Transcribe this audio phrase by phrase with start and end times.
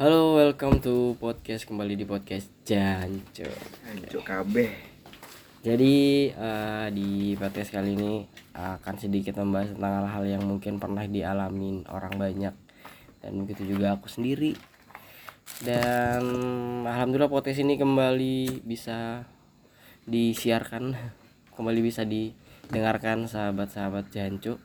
[0.00, 3.44] Halo, welcome to podcast kembali di podcast Janco.
[3.84, 4.72] Hancur kabeh.
[5.60, 8.24] Jadi eh, di podcast kali ini
[8.56, 12.56] akan sedikit membahas tentang hal-hal yang mungkin pernah dialamin orang banyak
[13.20, 14.56] dan begitu juga aku sendiri.
[15.60, 16.24] Dan
[16.88, 19.28] alhamdulillah podcast ini kembali bisa
[20.08, 20.96] disiarkan,
[21.60, 24.56] kembali bisa didengarkan sahabat-sahabat Janco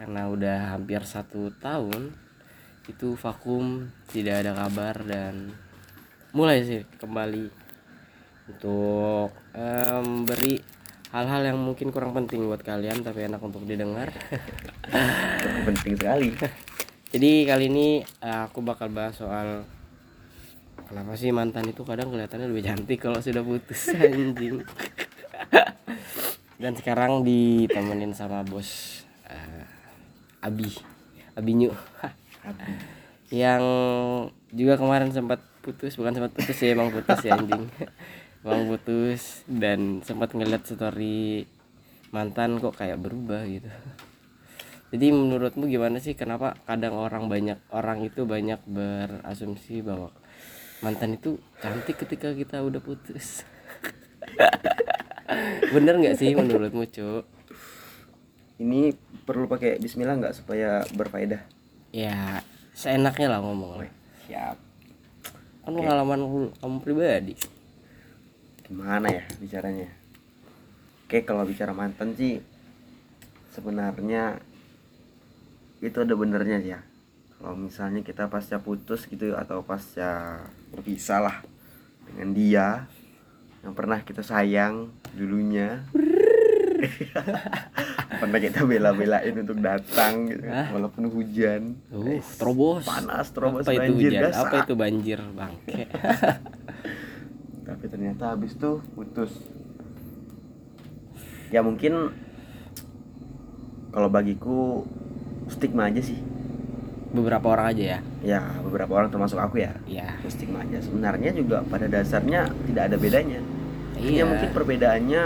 [0.00, 2.24] karena udah hampir satu tahun
[2.86, 5.50] itu vakum tidak ada kabar dan
[6.30, 7.50] mulai sih kembali
[8.46, 10.62] untuk em, beri
[11.10, 14.10] hal-hal yang mungkin kurang penting buat kalian tapi enak untuk didengar.
[15.66, 16.30] Penting sekali.
[17.12, 19.66] jadi kali ini eh, aku bakal bahas soal
[20.86, 24.62] kenapa sih mantan itu kadang kelihatannya lebih cantik kalau sudah putus anjing.
[26.56, 29.64] Dan sekarang ditemenin sama bos eh,
[30.44, 30.70] Abi
[33.32, 33.64] Yang
[34.54, 37.66] juga kemarin sempat putus bukan sempat putus ya emang putus ya anjing.
[38.46, 41.50] Emang putus dan sempat ngeliat story
[42.14, 43.66] mantan kok kayak berubah gitu.
[44.94, 50.14] Jadi menurutmu gimana sih kenapa kadang orang banyak orang itu banyak berasumsi bahwa
[50.78, 53.42] mantan itu cantik ketika kita udah putus?
[55.74, 57.26] Bener nggak sih menurutmu cuk?
[58.62, 58.94] Ini
[59.26, 61.55] perlu pakai bismillah nggak supaya berfaedah?
[61.96, 62.44] Ya
[62.76, 63.88] seenaknya lah ngomong.
[64.28, 64.56] Siap.
[65.66, 67.34] kan pengalaman kamu pribadi
[68.68, 69.88] Gimana ya bicaranya?
[71.06, 72.38] Oke, kalau bicara mantan sih
[73.50, 74.36] sebenarnya
[75.80, 76.80] itu ada benernya sih ya.
[77.40, 81.36] Kalau misalnya kita pasca putus gitu atau pasca berpisah lah
[82.10, 82.68] dengan dia
[83.64, 85.82] yang pernah kita sayang dulunya
[88.16, 91.76] pernah kita bela-belain untuk datang gitu kan, walaupun hujan.
[91.92, 92.82] Uh terobos.
[92.84, 94.32] panas terobos apa itu banjir hujan?
[94.32, 95.18] apa itu banjir?
[95.32, 95.82] Bangke.
[97.68, 99.32] Tapi ternyata habis tuh putus.
[101.50, 102.10] Ya mungkin
[103.90, 104.84] kalau bagiku
[105.48, 106.18] stigma aja sih.
[107.14, 107.98] Beberapa orang aja ya?
[108.20, 109.72] Ya beberapa orang termasuk aku ya.
[109.88, 110.82] Ya itu stigma aja.
[110.82, 113.40] Sebenarnya juga pada dasarnya tidak ada bedanya.
[113.96, 114.24] Iya Iya.
[114.28, 115.22] mungkin perbedaannya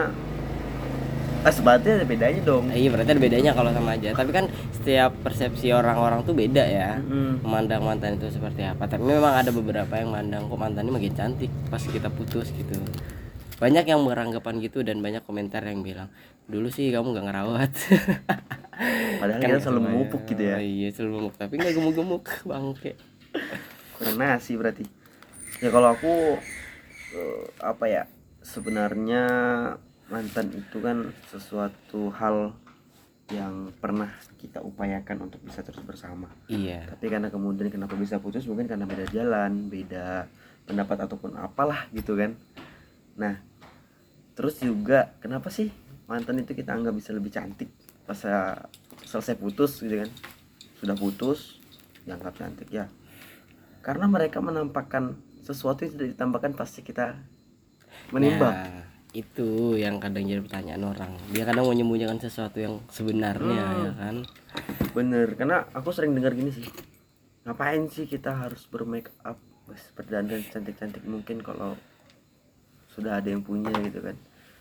[1.41, 2.69] ah sebenarnya ada bedanya dong.
[2.69, 4.13] Iya berarti ada bedanya kalau sama aja.
[4.13, 4.45] Tapi kan
[4.77, 7.01] setiap persepsi orang-orang tuh beda ya.
[7.01, 7.41] Mm.
[7.41, 8.85] memandang mantan itu seperti apa.
[8.85, 12.53] Tapi memang ada beberapa yang mandang kok mantan ini makin cantik pas kita putus?
[12.53, 12.77] gitu.
[13.61, 16.09] Banyak yang beranggapan gitu dan banyak komentar yang bilang
[16.51, 17.73] dulu sih kamu nggak ngerawat.
[19.21, 20.57] Padahal Kan kita selalu memupuk gitu ya.
[20.61, 22.93] Iya selalu memupuk tapi nggak gemuk-gemuk bangke.
[23.97, 24.85] Kurang nasi berarti.
[25.61, 26.37] Ya kalau aku
[27.17, 28.03] eh, apa ya
[28.41, 29.25] sebenarnya
[30.11, 32.53] mantan itu kan sesuatu hal
[33.31, 34.11] yang pernah
[34.43, 36.27] kita upayakan untuk bisa terus bersama.
[36.51, 36.91] Iya.
[36.91, 38.43] Tapi karena kemudian kenapa bisa putus?
[38.51, 40.27] Mungkin karena beda jalan beda
[40.67, 42.35] pendapat ataupun apalah gitu kan.
[43.15, 43.39] Nah
[44.35, 45.71] terus juga kenapa sih
[46.11, 47.71] mantan itu kita anggap bisa lebih cantik
[48.03, 48.19] pas
[49.07, 50.11] selesai putus gitu kan?
[50.83, 51.63] Sudah putus
[52.03, 52.91] dianggap cantik ya.
[53.79, 55.15] Karena mereka menampakkan
[55.47, 57.15] sesuatu yang tidak ditampakkan pasti kita
[58.11, 58.59] menimbang.
[58.59, 61.13] Nah, itu yang kadang jadi pertanyaan orang.
[61.29, 63.83] Dia kadang mau menyembunyikan sesuatu yang sebenarnya Hmm.
[63.83, 64.17] ya kan?
[64.93, 66.67] Bener karena aku sering dengar gini sih.
[67.43, 69.39] Ngapain sih kita harus bermake up
[69.93, 71.03] berdandan cantik-cantik?
[71.03, 71.75] Mungkin kalau
[72.89, 74.15] sudah ada yang punya gitu kan.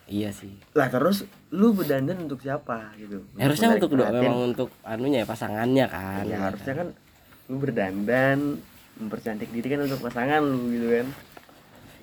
[0.04, 0.58] Iya sih.
[0.74, 3.22] Lah terus lu berdandan untuk siapa gitu?
[3.38, 6.26] Harusnya untuk do- memang untuk anunya ya pasangannya kan.
[6.26, 6.88] Ya harusnya kan
[7.46, 8.58] lu berdandan
[8.98, 11.06] mempercantik diri kan untuk pasangan lu gitu kan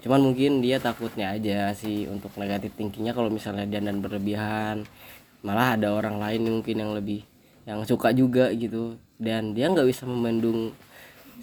[0.08, 4.88] cuman mungkin dia takutnya aja sih untuk negatif thinkingnya kalau misalnya dia dan berlebihan.
[5.44, 7.28] Malah ada orang lain mungkin yang lebih
[7.68, 8.96] yang suka juga gitu.
[9.20, 10.72] Dan dia nggak bisa memendung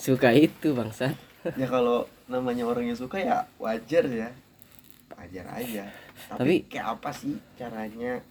[0.00, 1.14] suka itu bangsa
[1.60, 4.32] ya kalau namanya orang yang suka ya wajar ya.
[5.12, 5.84] Wajar aja.
[6.32, 8.24] Tapi, Tapi- kayak apa sih caranya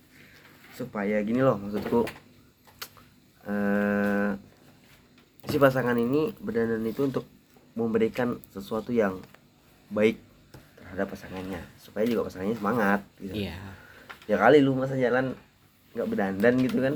[0.74, 2.10] supaya gini loh maksudku?
[3.46, 4.30] Eh
[5.46, 7.30] si pasangan ini berdandan itu untuk
[7.78, 9.22] memberikan sesuatu yang
[9.94, 10.18] baik
[10.94, 13.34] terhadap pasangannya supaya juga pasangannya semangat gitu.
[13.34, 13.58] Iya.
[14.30, 15.34] Ya kali lu masa jalan
[15.92, 16.96] nggak berdandan gitu kan?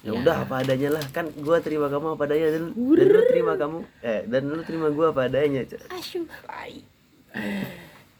[0.00, 0.12] Ya Ya.
[0.16, 1.04] udah apa adanya lah.
[1.12, 3.78] Kan gua terima kamu apa adanya dan, dan lu terima kamu.
[4.00, 6.72] Eh dan lu terima gua apa adanya Tai.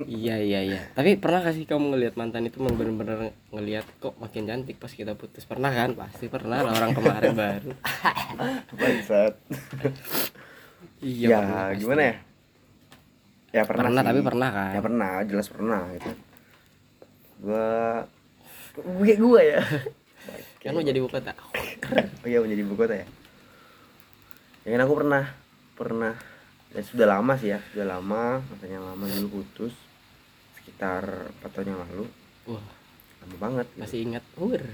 [0.04, 0.80] iya iya iya.
[0.92, 5.16] Tapi pernah kasih kamu ngelihat mantan itu memang bener-bener ngelihat kok makin cantik pas kita
[5.16, 5.44] putus?
[5.44, 5.96] Pernah kan?
[5.96, 7.70] Pasti pernah lah orang kemarin baru.
[8.80, 9.32] Bangsat.
[11.00, 12.16] Iya ya gimana ya
[13.54, 14.08] ya pernah, pernah sih.
[14.10, 14.72] tapi pernah kan?
[14.74, 16.10] Ya pernah jelas pernah gitu.
[17.46, 18.02] Gua
[18.74, 19.62] gue gua ya.
[20.58, 21.38] Kan mau jadi buku tak
[22.24, 23.06] oh iya menjadi ibu kota ya.
[24.66, 25.24] Ya kan aku pernah
[25.78, 26.14] pernah.
[26.74, 28.42] Dan sudah lama sih ya sudah lama.
[28.42, 29.78] Mantan yang lama dulu putus.
[30.58, 32.04] Sekitar empat tahun yang lalu.
[32.50, 32.66] Wah.
[33.22, 33.80] Lama banget gitu.
[33.86, 34.24] masih ingat.
[34.34, 34.58] Ur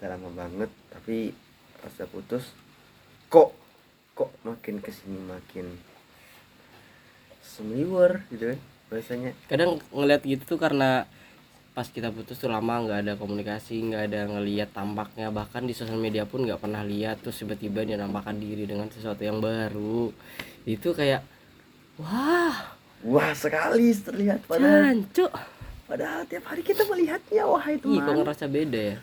[0.00, 1.36] udah lama banget tapi
[1.76, 2.56] pas udah putus
[3.28, 3.52] kok
[4.20, 5.80] kok makin ke sini makin
[7.40, 8.60] semliwer gitu kan
[8.92, 9.32] bahasanya.
[9.48, 11.08] Kadang ngeliat gitu tuh karena
[11.72, 15.32] pas kita putus tuh lama nggak ada komunikasi nggak ada ngeliat tampaknya.
[15.32, 19.24] Bahkan di sosial media pun nggak pernah lihat terus tiba-tiba dia nampakkan diri dengan sesuatu
[19.24, 20.12] yang baru.
[20.68, 21.24] Itu kayak
[21.96, 25.00] wah wah sekali terlihat padahal.
[25.00, 25.32] Jancuk.
[25.88, 28.96] Padahal tiap hari kita melihatnya wahai ih kok ngerasa beda ya?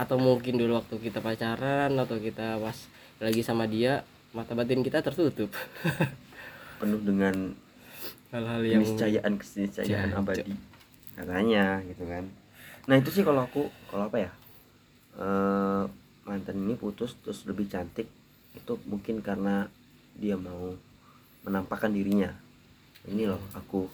[0.00, 2.78] Atau mungkin dulu waktu kita pacaran atau kita pas
[3.20, 4.02] lagi sama dia
[4.36, 5.48] mata batin kita tertutup.
[6.78, 7.56] Penuh dengan
[8.28, 10.52] hal-hal yang keniscayaan keniscayaan abadi.
[11.16, 12.28] Katanya gitu kan.
[12.84, 14.30] Nah itu sih kalau aku kalau apa ya?
[15.16, 15.82] Eh
[16.22, 18.04] mantan ini putus terus lebih cantik
[18.52, 19.72] itu mungkin karena
[20.12, 20.76] dia mau
[21.42, 22.36] menampakkan dirinya.
[23.08, 23.88] Ini loh aku.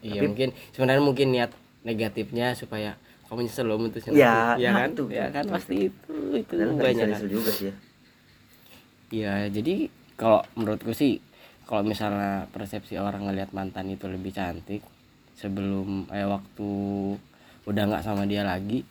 [0.00, 1.52] Iya Tapi- mungkin sebenarnya mungkin niat
[1.84, 2.96] negatifnya supaya
[3.28, 4.64] kamu nyesel loh mutusin Ya, aku.
[4.64, 4.90] ya nah kan?
[4.90, 5.04] itu.
[5.12, 5.44] ya kan?
[5.46, 6.14] Pasti itu.
[6.32, 7.20] itu padahal nggak banyak kan.
[7.28, 7.74] juga sih ya
[9.10, 11.18] Iya, jadi kalau menurutku sih
[11.66, 14.82] kalau misalnya persepsi orang ngelihat mantan itu lebih cantik
[15.34, 16.70] sebelum eh waktu
[17.66, 18.82] udah nggak sama dia lagi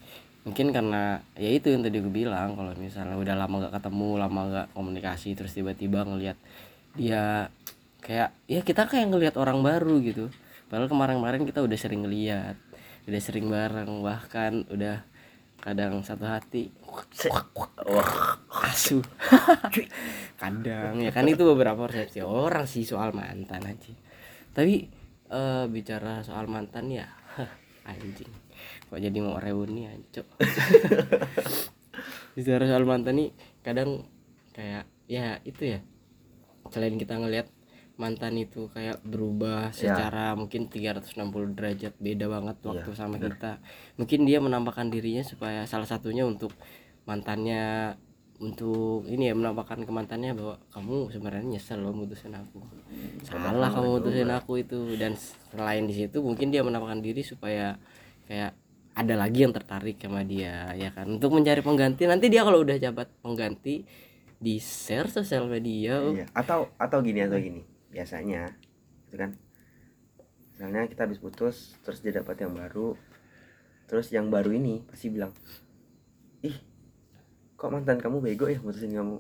[0.44, 4.40] mungkin karena ya itu yang tadi gue bilang kalau misalnya udah lama nggak ketemu lama
[4.50, 6.38] nggak komunikasi terus tiba-tiba ngelihat
[6.96, 7.48] dia
[8.04, 10.32] kayak ya kita kayak ngelihat orang baru gitu.
[10.68, 12.56] Padahal kemarin-kemarin kita udah sering ngelihat
[13.10, 15.02] udah sering bareng bahkan udah
[15.60, 16.72] kadang satu hati
[17.88, 18.36] wah
[18.68, 19.00] asu.
[20.40, 23.94] Kadang ya kan itu beberapa persepsi orang sih soal mantan aja.
[24.56, 24.88] Tapi
[25.30, 27.08] eh, bicara soal mantan ya
[27.90, 28.32] anjing.
[28.90, 30.26] Kok jadi mau reuni ancok
[32.40, 33.30] bicara soal mantan nih
[33.62, 34.08] kadang
[34.56, 35.80] kayak ya itu ya
[36.72, 37.50] selain kita ngelihat
[38.00, 39.92] mantan itu kayak berubah Ya.
[39.92, 41.20] secara mungkin 360
[41.52, 43.36] derajat beda banget Iya, waktu sama bener.
[43.36, 43.52] kita
[43.96, 46.56] mungkin dia menampakkan dirinya supaya salah satunya untuk
[47.04, 47.96] mantannya
[48.40, 52.64] untuk ini ya menampakkan ke mantannya bahwa kamu sebenarnya nyesel loh mutusin aku
[53.22, 55.12] salah kamu mutusin aku itu dan
[55.52, 57.76] selain di situ mungkin dia menampakkan diri supaya
[58.26, 58.56] kayak
[58.96, 62.80] ada lagi yang tertarik sama dia ya kan untuk mencari pengganti nanti dia kalau udah
[62.80, 63.84] dapat pengganti
[64.36, 66.26] di share sosial media Iya.
[66.32, 67.60] atau atau gini atau gini
[67.90, 68.54] biasanya
[69.10, 69.34] itu kan
[70.54, 72.94] misalnya kita habis putus terus dia dapat yang baru
[73.90, 75.34] terus yang baru ini pasti bilang
[76.46, 76.56] ih
[77.58, 79.18] kok mantan kamu bego ya mutusin kamu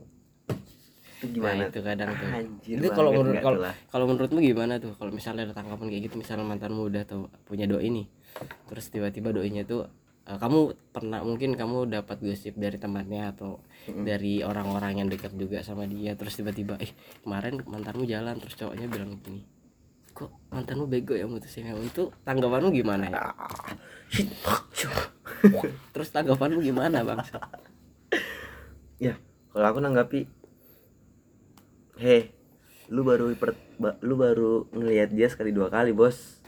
[1.19, 2.27] itu gimana Nah, itu kadang tuh.
[2.31, 3.59] Anjir Itu kalau menurut kalau
[3.91, 4.95] kalau menurutmu gimana tuh?
[4.95, 8.07] Kalau misalnya ada tanggapan kayak gitu, misalnya mantanmu udah tuh punya doi nih.
[8.71, 9.83] Terus tiba-tiba doinya tuh
[10.29, 10.59] eh, kamu
[10.93, 13.59] pernah mungkin kamu dapat gosip dari temannya atau
[13.89, 14.05] Mm-mm.
[14.05, 16.91] dari orang-orang yang dekat juga sama dia terus tiba-tiba eh
[17.25, 19.41] kemarin mantanmu jalan terus cowoknya bilang gini
[20.13, 21.87] kok mantanmu bego ya mutusin kamu?
[21.87, 23.19] Itu tanggapanmu gimana ya?
[25.95, 27.23] Terus tanggapanmu gimana bang?
[28.99, 29.15] Ya
[29.55, 30.27] kalau aku nanggapi
[31.99, 32.23] heh
[32.91, 33.59] lu baru per-
[34.03, 36.41] lu baru ngelihat dia sekali dua kali bos.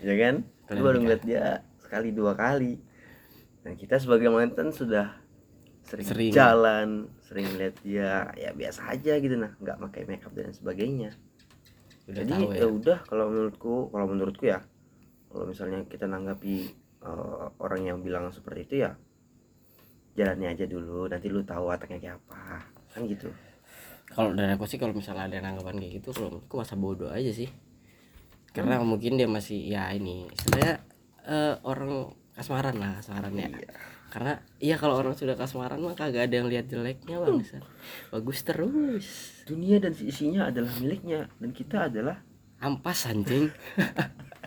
[0.00, 0.34] Ya kan?
[0.72, 1.02] Lu baru nikah.
[1.04, 1.44] ngeliat dia
[1.90, 2.78] sekali dua kali.
[3.66, 5.18] Dan kita sebagai mantan sudah
[5.82, 6.30] sering, Sering.
[6.30, 9.34] jalan sering lihat dia ya biasa aja gitu.
[9.34, 11.10] Nah nggak pakai makeup dan sebagainya.
[12.06, 12.66] Udah jadi tahu ya ya.
[12.70, 14.62] udah kalau menurutku kalau menurutku ya
[15.26, 16.70] kalau misalnya kita nanggapi
[17.02, 18.94] eh, orang yang bilang seperti itu ya
[20.14, 21.10] jalannya aja dulu.
[21.10, 22.62] Nanti lu tahu wataknya kayak apa.
[22.94, 23.34] Kan gitu.
[24.10, 27.34] Kalau dari aku sih kalau misalnya ada anggapan kayak gitu kalau menurutku masa bodoh aja
[27.34, 27.50] sih.
[28.50, 30.82] Karena mungkin dia masih ya ini sebenarnya
[31.26, 33.48] eh, orang kasmaran lah kasmaran ya.
[33.52, 33.72] Iya.
[34.10, 37.46] karena iya kalau orang sudah kasmaran mah kagak ada yang lihat jeleknya bang
[38.10, 39.06] bagus terus.
[39.46, 42.18] Dunia dan isinya adalah miliknya dan kita adalah
[42.58, 43.54] ampas anjing.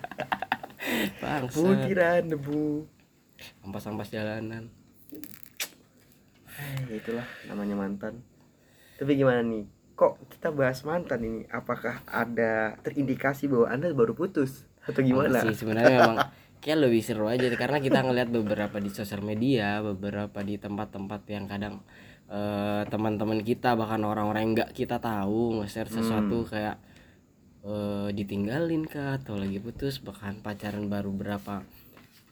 [1.24, 2.84] Bangsa butiran debu.
[3.64, 4.68] Ampas ampas jalanan.
[6.54, 8.20] Eh, ya itulah namanya mantan.
[9.00, 9.66] Tapi gimana nih?
[9.96, 11.42] Kok kita bahas mantan ini?
[11.50, 14.68] Apakah ada terindikasi bahwa anda baru putus?
[14.84, 15.42] Atau gimana?
[15.48, 16.18] Sih sebenarnya memang
[16.64, 21.46] kayak lebih seru aja karena kita ngeliat beberapa di sosial media beberapa di tempat-tempat yang
[21.52, 21.84] kadang
[22.32, 26.80] eh, teman-teman kita bahkan orang-orang yang nggak kita tahu nge-share sesuatu kayak
[27.68, 31.68] eh, ditinggalin kah atau lagi putus bahkan pacaran baru berapa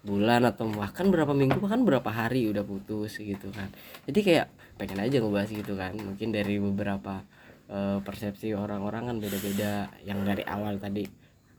[0.01, 3.69] bulan atau bahkan berapa minggu bahkan berapa hari udah putus gitu kan.
[4.09, 4.47] Jadi kayak
[4.81, 5.93] pengen aja ngebahas gitu kan.
[5.93, 7.21] Mungkin dari beberapa
[7.69, 9.93] eh, persepsi orang-orang kan beda-beda.
[10.01, 11.05] Yang dari awal tadi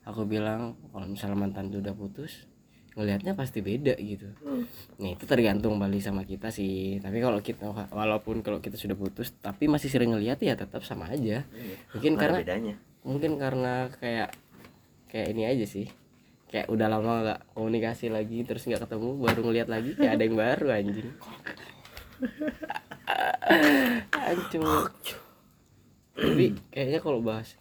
[0.02, 2.51] aku bilang kalau misalnya mantan tuh udah putus
[2.92, 4.28] ngelihatnya pasti beda gitu.
[5.00, 7.00] Nah itu tergantung balik sama kita sih.
[7.00, 11.08] Tapi kalau kita walaupun kalau kita sudah putus tapi masih sering ngelihat ya tetap sama
[11.08, 11.44] aja.
[11.48, 11.76] Iya.
[11.96, 12.74] mungkin karena bedanya.
[13.02, 14.36] mungkin karena kayak
[15.08, 15.88] kayak ini aja sih.
[16.52, 20.36] Kayak udah lama nggak komunikasi lagi terus nggak ketemu baru ngelihat lagi kayak ada yang
[20.36, 21.10] baru anjing.
[24.12, 24.88] Ancur.
[26.12, 27.56] tapi kayaknya kalau bahas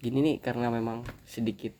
[0.00, 1.74] gini nih karena memang sedikit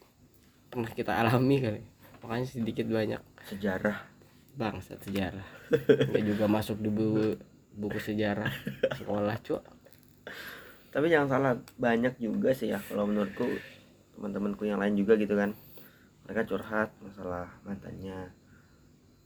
[0.68, 1.82] pernah kita alami kali
[2.26, 3.22] makanya sedikit banyak.
[3.46, 4.02] Sejarah.
[4.58, 5.46] Bangsa sejarah.
[6.26, 7.38] Juga masuk di buku
[7.78, 8.50] buku sejarah.
[8.98, 9.62] Sekolah cuy
[10.96, 13.44] tapi jangan salah banyak juga sih ya kalau menurutku
[14.16, 15.52] teman-temanku yang lain juga gitu kan.
[16.24, 18.32] Mereka curhat masalah mantannya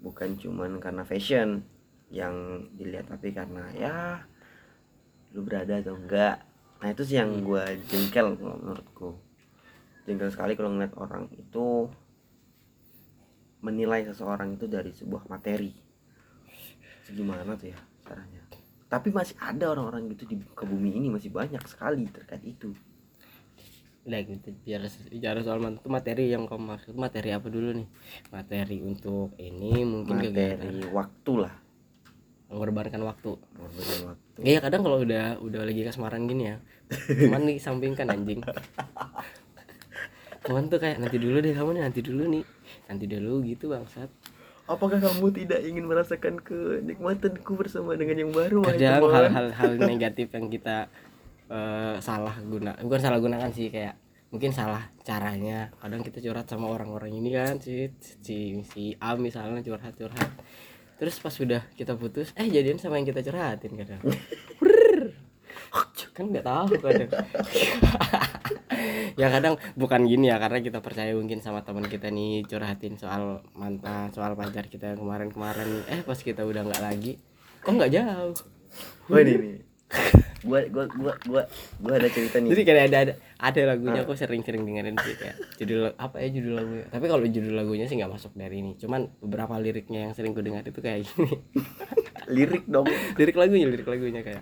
[0.03, 1.63] bukan cuman karena fashion
[2.11, 4.19] yang dilihat tapi karena ya
[5.31, 6.43] lu berada atau enggak.
[6.83, 9.11] Nah itu sih yang gua jengkel kalau menurutku.
[10.11, 11.87] Jengkel sekali kalau ngeliat orang itu
[13.61, 15.73] menilai seseorang itu dari sebuah materi.
[17.11, 18.41] Gimana tuh ya caranya.
[18.91, 22.75] Tapi masih ada orang-orang gitu di muka bumi ini masih banyak sekali terkait itu.
[24.07, 24.51] Udah gitu.
[24.65, 27.89] Bicara bicara soal mat- materi yang kamu maksud materi apa dulu nih?
[28.35, 30.59] Materi untuk ini mungkin kegiatan.
[30.59, 31.55] materi waktu lah.
[32.51, 33.31] Mengorbankan waktu.
[33.55, 34.39] Mengorbankan waktu.
[34.43, 36.57] Iya kadang kalau udah udah lagi kasmaran gini ya
[36.91, 38.43] cuman disampingkan anjing.
[40.41, 42.43] Cuman tuh kayak nanti dulu deh kamu nih nanti dulu nih
[42.91, 44.11] nanti dulu gitu bangsat.
[44.67, 50.47] Apakah kamu tidak ingin merasakan kenikmatanku bersama dengan yang baru kadang hal-hal hal negatif yang
[50.51, 50.91] kita
[51.51, 53.95] eh, salah guna bukan salah gunakan sih kayak
[54.31, 55.75] mungkin salah caranya.
[55.83, 60.31] Kadang kita curhat sama orang-orang ini kan si si si A misalnya curhat curhat
[61.01, 64.03] terus pas sudah kita putus eh jadian sama yang kita curhatin kadang.
[66.17, 67.11] kan nggak tahu kadang.
[69.19, 73.45] Ya kadang bukan gini ya karena kita percaya mungkin sama teman kita nih curhatin soal
[73.53, 77.21] mantan soal pacar kita yang kemarin-kemarin eh pas kita udah nggak lagi
[77.61, 78.33] kok nggak jauh?
[79.13, 79.57] Wah ini nih.
[80.41, 81.43] Gua gua gua gua
[81.85, 82.49] gua ada cerita nih.
[82.57, 86.55] jadi kayak ada ada ada lagunya aku sering-sering dengerin sih kayak judul apa ya judul
[86.57, 86.85] lagunya?
[86.89, 88.73] Tapi kalau judul lagunya sih nggak masuk dari ini.
[88.81, 91.37] Cuman beberapa liriknya yang sering ku dengar itu kayak gini.
[92.33, 92.89] Lirik dong.
[93.21, 94.41] lirik lagunya lirik lagunya kayak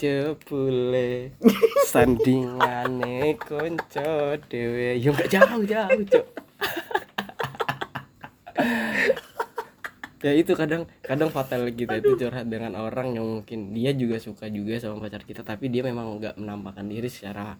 [0.00, 1.36] cepule
[1.92, 6.26] sandingane konco dewe yo nggak jauh jauh cok
[10.20, 14.48] ya itu kadang kadang fatal kita itu curhat dengan orang yang mungkin dia juga suka
[14.48, 17.56] juga sama pacar kita tapi dia memang nggak menampakkan diri secara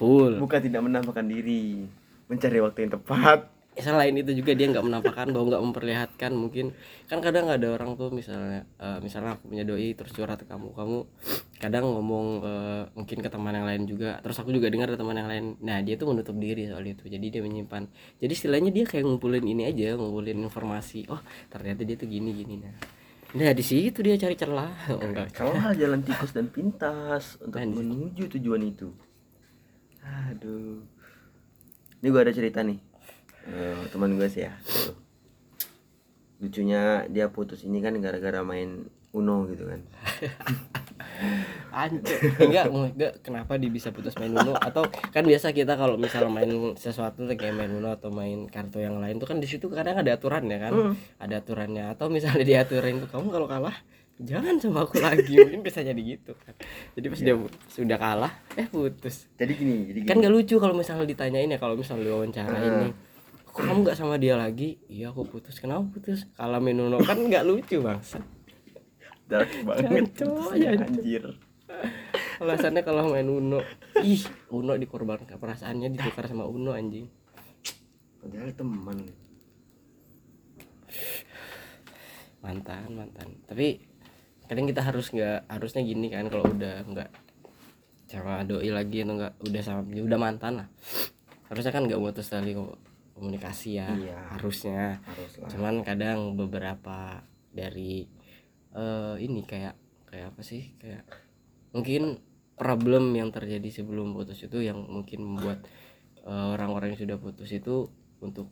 [0.00, 0.40] full.
[0.40, 1.84] Bukan tidak menampakkan diri,
[2.30, 3.59] mencari waktu yang tepat.
[3.80, 6.72] Selain itu juga dia nggak menampakkan bahwa nggak memperlihatkan mungkin.
[7.10, 10.72] Kan kadang ada orang tuh misalnya eh, misalnya aku punya doi terus curhat ke kamu
[10.72, 10.98] kamu
[11.58, 14.20] kadang ngomong eh, mungkin ke teman yang lain juga.
[14.22, 15.44] Terus aku juga dengar dari teman yang lain.
[15.60, 17.04] Nah dia tuh menutup diri soal itu.
[17.08, 17.82] Jadi dia menyimpan.
[18.22, 21.08] Jadi istilahnya dia kayak ngumpulin ini aja ngumpulin informasi.
[21.10, 21.20] Oh
[21.50, 22.60] ternyata dia tuh gini gini.
[22.64, 22.74] Nah
[23.30, 24.74] nah di situ dia cari celah.
[24.90, 25.30] Oh, enggak.
[25.32, 28.90] Celah jalan tikus dan pintas untuk menuju tujuan itu.
[30.02, 30.82] Aduh.
[32.00, 32.89] Ini gua ada cerita nih.
[33.50, 34.52] Eh, teman gue sih ya.
[34.62, 34.94] Tuh.
[36.40, 39.80] Lucunya dia putus ini kan gara-gara main Uno gitu kan.
[41.70, 46.30] Anjir, enggak, enggak kenapa dia bisa putus main Uno atau kan biasa kita kalau misal
[46.30, 49.98] main sesuatu kayak main Uno atau main kartu yang lain tuh kan di situ kadang
[49.98, 50.72] ada aturannya kan.
[50.72, 50.94] Hmm.
[51.18, 53.76] Ada aturannya atau misalnya diaturin tuh kamu kalau kalah
[54.20, 56.54] jangan sama aku lagi mungkin bisa jadi gitu kan.
[56.96, 57.34] Jadi pas dia
[57.68, 59.28] sudah kalah eh putus.
[59.36, 60.08] Jadi gini, jadi gini.
[60.08, 62.68] Kan gak lucu kalau misalnya ditanyain ya kalau misalnya diwawancara Hmm.
[62.68, 62.88] ini
[63.50, 64.78] kok kamu nggak sama dia lagi?
[64.86, 65.58] Iya aku putus.
[65.58, 66.26] Kenapa putus?
[66.38, 68.22] Kalah main Uno kan nggak lucu bangsa
[69.30, 70.10] dark banget.
[70.58, 70.74] Ya.
[70.74, 71.24] anjir.
[72.42, 73.62] alasannya kalau main Uno.
[74.02, 75.38] Ih Uno dikorbankan.
[75.38, 77.06] Perasaannya ditukar sama Uno anjing.
[78.18, 78.98] Padahal teman.
[82.40, 83.28] mantan mantan.
[83.44, 83.84] Tapi
[84.48, 87.10] kadang kita harus nggak harusnya gini kan kalau udah nggak
[88.10, 90.68] sama doi lagi atau nggak udah sama udah mantan lah.
[91.52, 92.56] Harusnya kan nggak putus tali
[93.20, 94.18] komunikasi ya Iya.
[94.32, 95.48] harusnya Haruslah.
[95.52, 97.20] cuman kadang beberapa
[97.52, 98.08] dari
[98.72, 99.76] eh ini kayak
[100.08, 101.04] kayak apa sih kayak
[101.70, 102.18] mungkin
[102.56, 105.62] problem yang terjadi sebelum putus itu yang mungkin membuat
[106.22, 107.86] eh, orang-orang yang sudah putus itu
[108.20, 108.48] untuk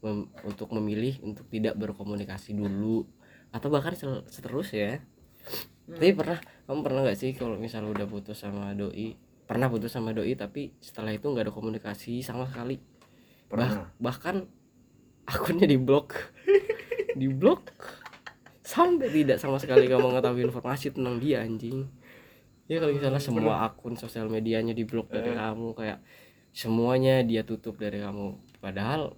[0.00, 3.06] mem- untuk memilih untuk tidak berkomunikasi dulu
[3.50, 3.94] atau bahkan
[4.26, 5.00] seterusnya
[5.86, 6.36] tapi pernah
[6.66, 9.14] kamu pernah nggak sih kalau misalnya udah putus sama doi
[9.46, 12.82] pernah putus sama doi tapi setelah itu nggak ada komunikasi sama sekali
[13.46, 13.70] Pernah.
[13.70, 14.36] Bah- bahkan
[15.26, 16.14] akunnya diblok.
[17.20, 17.72] Diblok.
[18.60, 21.88] Sampai tidak sama sekali kamu mengetahui informasi tentang dia anjing.
[22.66, 26.02] Ya kalau misalnya semua akun sosial medianya diblok dari kamu kayak
[26.50, 28.36] semuanya dia tutup dari kamu.
[28.58, 29.14] Padahal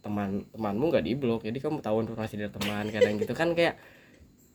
[0.00, 3.32] teman temanmu nggak di blok jadi kamu tahu informasi dari teman kadang gitu.
[3.32, 3.80] Kan kayak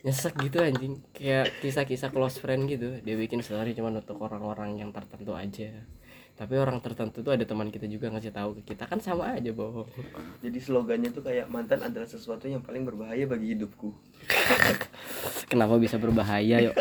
[0.05, 1.01] nyesek gitu anjing.
[1.11, 3.01] Kayak kisah-kisah close friend gitu.
[3.01, 5.73] Dia bikin story cuma untuk orang-orang yang tertentu aja
[6.35, 8.91] tapi orang tertentu tuh ada teman kita juga ngasih tahu ke kita.
[8.91, 9.87] Kan sama aja bohong
[10.43, 13.95] jadi slogannya tuh kayak mantan adalah sesuatu yang paling berbahaya bagi hidupku.
[15.51, 16.75] Kenapa bisa berbahaya yuk?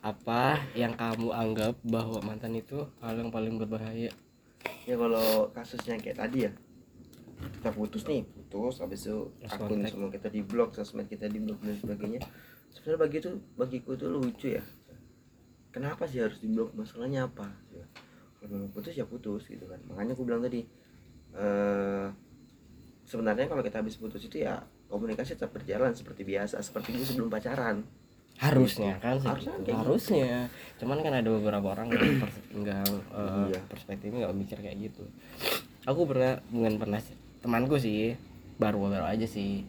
[0.00, 4.08] Apa yang kamu anggap bahwa mantan itu hal yang paling berbahaya?
[4.88, 6.52] Ya kalau kasusnya kayak tadi ya.
[7.36, 11.60] Kita putus nih putus habis itu akun semua kita di blok sosmed kita di blok
[11.60, 12.20] dan sebagainya.
[12.72, 14.64] Sebenarnya bagi itu bagiku itu lucu ya.
[15.68, 17.65] Kenapa sih harus di blok masalahnya apa
[18.48, 20.62] memang putus ya putus gitu kan makanya aku bilang tadi
[21.32, 22.06] eh
[23.02, 27.28] sebenarnya kalau kita habis putus itu ya komunikasi tetap berjalan seperti biasa seperti dulu sebelum
[27.28, 27.82] pacaran
[28.36, 29.64] harusnya kan Harusnya segitu.
[29.64, 29.80] kayak gitu.
[29.80, 30.30] harusnya
[30.76, 33.60] cuman kan ada beberapa orang yang pers enggak eh, Iya.
[33.64, 35.04] perspektifnya nggak mikir kayak gitu
[35.84, 37.00] aku pernah bukan pernah
[37.40, 38.12] temanku sih
[38.56, 39.64] baru baru aja sih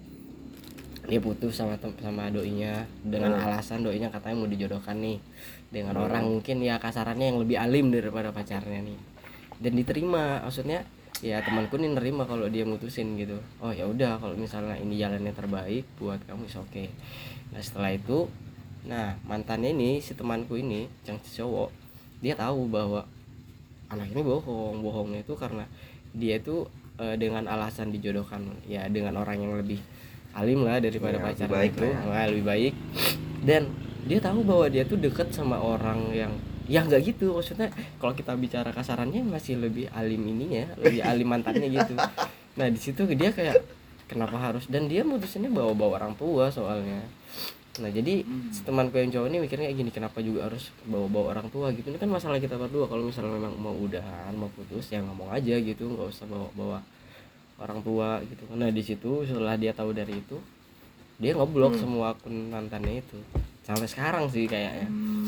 [1.08, 3.46] dia putus sama sama doinya dengan Hmm.
[3.48, 5.18] alasan doinya katanya mau dijodohkan nih
[5.68, 6.06] dengan Hmm.
[6.06, 9.00] orang mungkin ya kasarannya yang lebih alim daripada pacarnya nih.
[9.58, 10.86] Dan diterima maksudnya
[11.20, 13.36] ya temanku nih nerima kalau dia mutusin gitu.
[13.58, 16.86] Oh ya udah kalau misalnya ini jalannya terbaik buat kamu is oke
[17.48, 18.28] nah setelah itu
[18.84, 21.72] nah mantannya ini si temanku ini yang cowok
[22.20, 23.04] dia tahu bahwa
[23.88, 24.84] anak ini bohong.
[24.84, 25.66] Bohongnya itu karena
[26.14, 29.80] dia itu eh, dengan alasan dijodohkan ya dengan orang yang lebih
[30.32, 31.86] alim lah daripada Ya, lebih pacarnya baik itu.
[31.88, 31.98] ya.
[32.06, 32.74] Wah, lebih baik.
[33.42, 33.64] Dan
[34.08, 36.32] dia tahu bahwa dia tuh deket sama orang yang
[36.68, 41.68] ya nggak gitu maksudnya kalau kita bicara kasarannya masih lebih alim ininya lebih alim mantannya
[41.70, 41.96] gitu.
[42.56, 43.62] Nah di situ dia kayak
[44.08, 47.04] kenapa harus dan dia mutusinnya bawa bawa orang tua soalnya.
[47.78, 48.50] Nah jadi Hmm.
[48.66, 51.88] temanku yang cowok ini mikirnya kayak gini kenapa juga harus bawa bawa orang tua gitu.
[51.88, 55.56] Ini kan masalah kita berdua kalau misalnya memang mau udahan mau putus ya ngomong aja
[55.56, 56.80] gitu nggak usah bawa bawa
[57.64, 58.44] orang tua gitu.
[58.58, 60.36] Nah di situ setelah dia tahu dari itu
[61.16, 61.82] dia ngeblok Hmm.
[61.82, 63.18] semua akun mantannya itu
[63.68, 64.88] sampai sekarang sih kayaknya.
[64.88, 65.28] Hmm,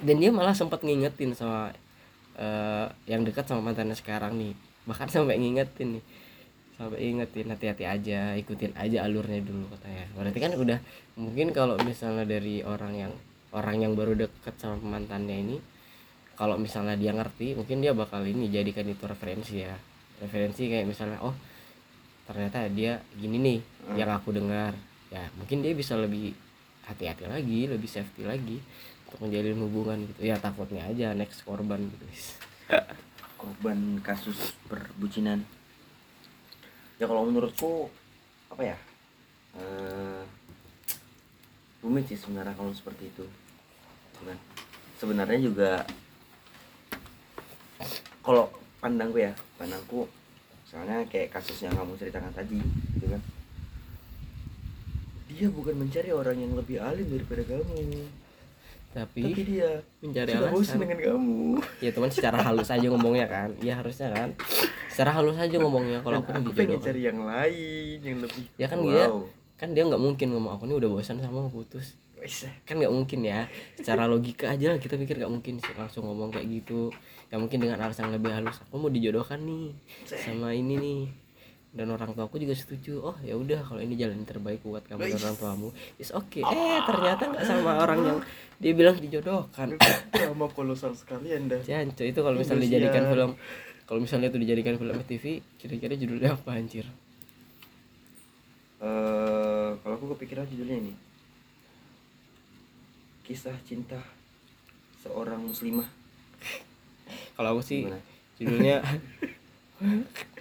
[0.00, 1.68] dan dia malah sempat ngingetin sama
[2.40, 4.56] eh, yang dekat sama mantannya sekarang nih.
[4.88, 6.04] Bahkan sampai ngingetin nih.
[6.72, 10.08] Sampai ingetin hati-hati aja ikutin aja alurnya dulu katanya.
[10.16, 10.78] Berarti kan udah
[11.20, 13.12] mungkin kalau misalnya dari orang yang
[13.52, 15.56] orang yang baru dekat sama mantannya ini
[16.32, 19.76] kalau misalnya dia ngerti mungkin dia bakal ini jadikan itu referensi ya.
[20.24, 21.36] Referensi kayak misalnya oh
[22.24, 23.98] ternyata dia gini nih Hmm.
[23.98, 24.72] yang aku dengar.
[25.12, 26.32] Ya mungkin dia bisa lebih
[26.86, 28.58] hati-hati lagi lebih safety lagi
[29.06, 30.20] untuk menjalin hubungan gitu.
[30.26, 32.06] Ya takutnya aja next korban gitu.
[33.42, 35.42] Korban kasus perbucinan.
[37.02, 37.90] Ya kalau menurutku
[38.46, 38.76] apa ya?
[41.82, 43.26] Rumit sih sebenarnya kalau seperti itu.
[44.14, 44.38] Cuman,
[45.02, 45.82] sebenarnya juga
[48.22, 48.46] kalau
[48.78, 50.06] pandangku ya pandangku
[50.62, 52.62] misalnya kayak kasus yang kamu ceritakan tadi
[52.94, 53.22] gitu kan
[55.32, 58.04] dia bukan mencari orang yang lebih alim daripada kamu.
[58.92, 61.36] Tapi tapi dia mencari sudah bosan alasan dengan kamu.
[61.80, 63.48] Ya teman secara halus aja ngomongnya kan.
[63.64, 64.36] Ya harusnya kan.
[64.92, 68.84] Secara halus aja ngomongnya kalau aku aku pengen cari yang lain yang lebih Ya kan
[68.84, 69.24] dia- wow.
[69.56, 71.96] kan dia nggak mungkin ngomong aku nih udah bosan sama putus
[72.62, 73.50] kan nggak mungkin ya.
[73.74, 76.92] Secara logika aja lah kita pikir nggak mungkin sih langsung ngomong kayak gitu.
[77.32, 78.60] Ya mungkin dengan alasan lebih halus.
[78.68, 79.72] Aku mau dijodohkan nih
[80.06, 81.00] sama ini nih
[81.72, 85.08] dan orang tua aku juga setuju oh ya udah kalau ini jalan terbaik buat kamu
[85.08, 88.18] dan orang tuamu is oke eh ternyata nggak sama orang yang
[88.62, 89.74] dia bilang dijodohkan.
[90.14, 91.58] Drama kolosal sekali anda.
[91.66, 93.30] Jancu itu kalau misalnya dijadikan film
[93.90, 96.86] kalau misalnya itu dijadikan film TV kira-kira judulnya apa anjir?
[98.78, 100.94] Eh, kalau aku kepikiran judulnya ini.
[103.26, 103.98] Kisah cinta
[105.02, 105.90] seorang muslimah.
[107.34, 107.98] Kalau aku sih Gimana?
[108.38, 108.76] judulnya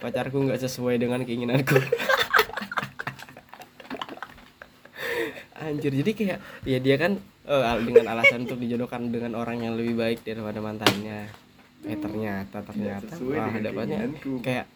[0.00, 1.78] pacarku nggak sesuai dengan keinginanku.
[5.60, 9.94] Anjir jadi kayak ya dia kan al- dengan alasan untuk dijodohkan dengan orang yang lebih
[9.94, 11.28] baik daripada mantannya.
[11.84, 14.08] Eh ternyata ternyata wah dapatnya
[14.40, 14.66] kayak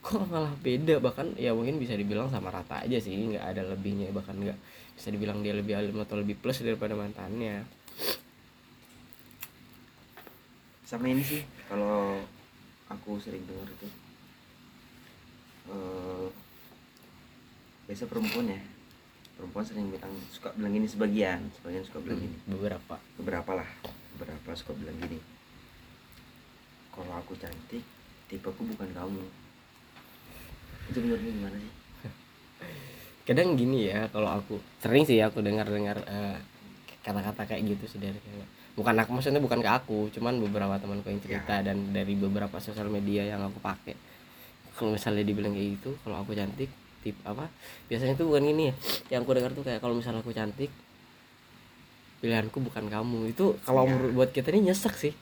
[0.00, 1.02] kok malah beda?
[1.02, 4.58] Bahkan ya mungkin bisa dibilang sama rata aja sih nggak ada lebihnya bahkan nggak
[4.94, 7.66] bisa dibilang dia lebih alim atau lebih plus daripada mantannya.
[10.86, 12.22] Sama ini sih kalau
[12.90, 13.88] aku sering dengar itu.
[15.70, 16.28] Eh
[17.86, 18.60] biasa perempuan ya.
[19.38, 21.40] Perempuan sering bilang suka bilang ini sebagian.
[21.56, 22.98] Sebagian suka bilang ini beberapa.
[23.16, 23.68] Beberapa lah.
[24.18, 25.22] Beberapa suka bilang gini.
[26.90, 27.82] Kalau aku cantik
[28.26, 29.24] tipeku bukan kamu.
[30.90, 31.72] Itu menurutmu gimana sih?
[33.30, 36.02] Kadang gini ya kalau aku sering sih aku dengar dengar
[37.00, 38.59] kata-kata kayak gitu sih dari cewek.
[38.80, 42.88] Bukan aku maksudnya bukan ke aku cuman beberapa temanku yang cerita dan dari beberapa sosial
[42.88, 43.92] media yang aku pakai.
[44.72, 46.72] Kalau misalnya dibilang kayak gitu kalau aku cantik
[47.04, 47.52] tip apa?
[47.92, 48.74] Biasanya tuh bukan gini ya
[49.12, 50.72] yang aku dengar tuh kayak kalau misalnya aku cantik
[52.24, 53.36] pilihanku bukan kamu.
[53.36, 55.12] Itu kalau menurut buat kita ini nyesek sih.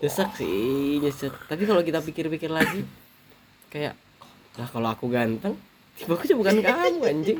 [0.00, 1.36] Nyesek sih nyesek.
[1.44, 2.80] Tapi kalau kita pikir-pikir lagi
[3.68, 3.92] kayak
[4.54, 5.58] lah kalau aku ganteng
[5.98, 7.38] tipe aku juga bukan kamu anjing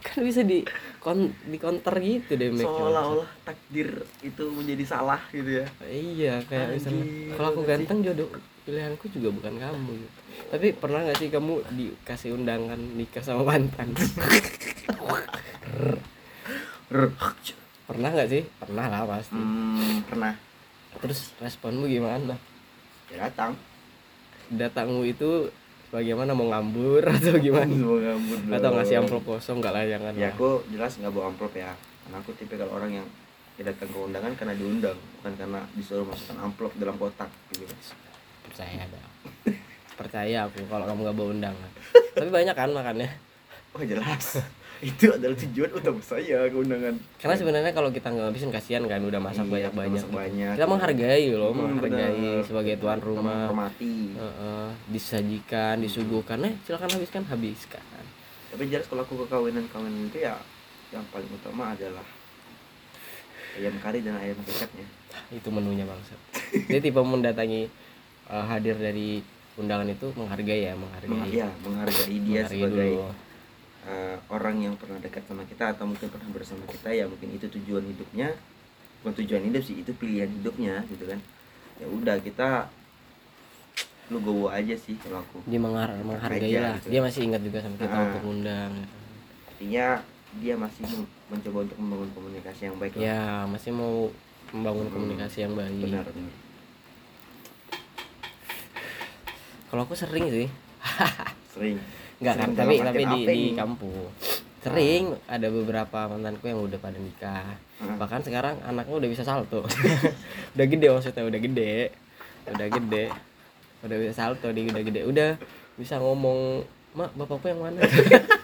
[0.00, 0.64] kan bisa di
[0.98, 5.66] kon di counter gitu deh seolah-olah takdir itu menjadi salah gitu ya.
[5.84, 8.28] Iya kayak misalnya Anjing, kalau aku ganteng jodoh
[8.64, 10.18] pilihanku juga bukan kamu gitu.
[10.52, 13.88] tapi pernah nggak sih kamu dikasih undangan nikah sama mantan?
[17.90, 18.42] Pernah nggak sih?
[18.58, 19.36] Pernah lah pasti.
[19.36, 20.34] Hmm, pernah.
[21.02, 22.38] Terus responmu gimana?
[23.10, 23.58] Ya datang.
[24.50, 25.50] Datangmu itu
[25.90, 27.70] bagaimana mau ngambur atau gimana?
[27.70, 28.74] Semoga ampun atau dong.
[28.80, 30.32] ngasih amplop kosong nggak layangan ya lah.
[30.34, 31.72] aku jelas nggak bawa amplop ya.
[32.06, 33.06] Karena aku tipikal orang yang
[33.60, 37.66] tidak datang ke undangan karena diundang bukan karena disuruh masukkan amplop dalam kotak gitu.
[38.46, 39.00] Percaya ada
[40.00, 41.70] percaya aku kalau kamu nggak bawa undangan.
[42.16, 43.10] Tapi banyak kan makannya?
[43.76, 44.40] Oh jelas
[44.80, 49.00] itu adalah tujuan utama saya ke undangan karena sebenarnya kalau kita nggak habisin kasihan kan
[49.00, 50.52] udah masak Iya, banyak banyak masak banyak.
[50.56, 52.42] kita menghargai loh Hmm, menghargai benar.
[52.42, 53.44] sebagai tuan rumah.
[53.46, 53.96] menghormati.
[54.14, 56.40] Heeh, disajikan disuguhkan.
[56.42, 57.84] Eh silakan habiskan habiskan.
[58.48, 59.68] Tapi jelas kalau aku ke kawinan
[60.02, 60.40] itu ya
[60.90, 62.02] yang paling utama adalah
[63.54, 64.86] ayam kari dan ayam kecapnya.
[65.28, 66.14] Itu menunya bangsa
[66.66, 67.68] dia tipe mendatangi
[68.26, 69.20] eh, hadir dari
[69.54, 71.10] undangan itu menghargai ya menghargai.
[71.10, 73.28] Meng- ya menghargai dia Menghargai sebagai dulu.
[73.82, 77.46] Eh, orang yang pernah dekat sama kita atau mungkin pernah bersama kita ya mungkin itu
[77.48, 78.34] tujuan hidupnya.
[79.00, 81.16] Bukan tujuan hidup sih itu pilihan hidupnya gitu kan.
[81.80, 82.68] Ya udah kita
[84.10, 85.38] lu gowo aja sih kalau aku.
[85.46, 86.74] Dia menghar menghargai Aja lah.
[86.82, 86.88] gitu.
[86.90, 88.04] dia masih ingat juga sama kita Ah.
[88.10, 88.72] untuk undang
[89.46, 89.86] artinya
[90.42, 90.82] dia masih
[91.28, 93.02] mencoba untuk membangun komunikasi yang baik lah.
[93.02, 94.10] ya masih mau
[94.50, 94.94] membangun Hmm.
[94.98, 95.78] komunikasi yang baik.
[95.78, 96.34] Benar benar.
[99.70, 100.48] Kalau aku sering sih.
[101.54, 101.78] Sering
[102.20, 104.12] Enggak kan, tapi tapi di di kampung.
[104.60, 107.56] Sering ada beberapa mantanku yang udah pada nikah.
[107.80, 107.96] Ah.
[107.96, 109.64] Bahkan sekarang anaknya udah bisa salto.
[110.54, 111.76] udah gede maksudnya, udah gede.
[112.44, 113.04] Udah gede.
[113.80, 115.00] Udah bisa salto, dia udah gede.
[115.08, 115.30] Udah
[115.80, 117.80] bisa ngomong, "Mak, bapakku yang mana?"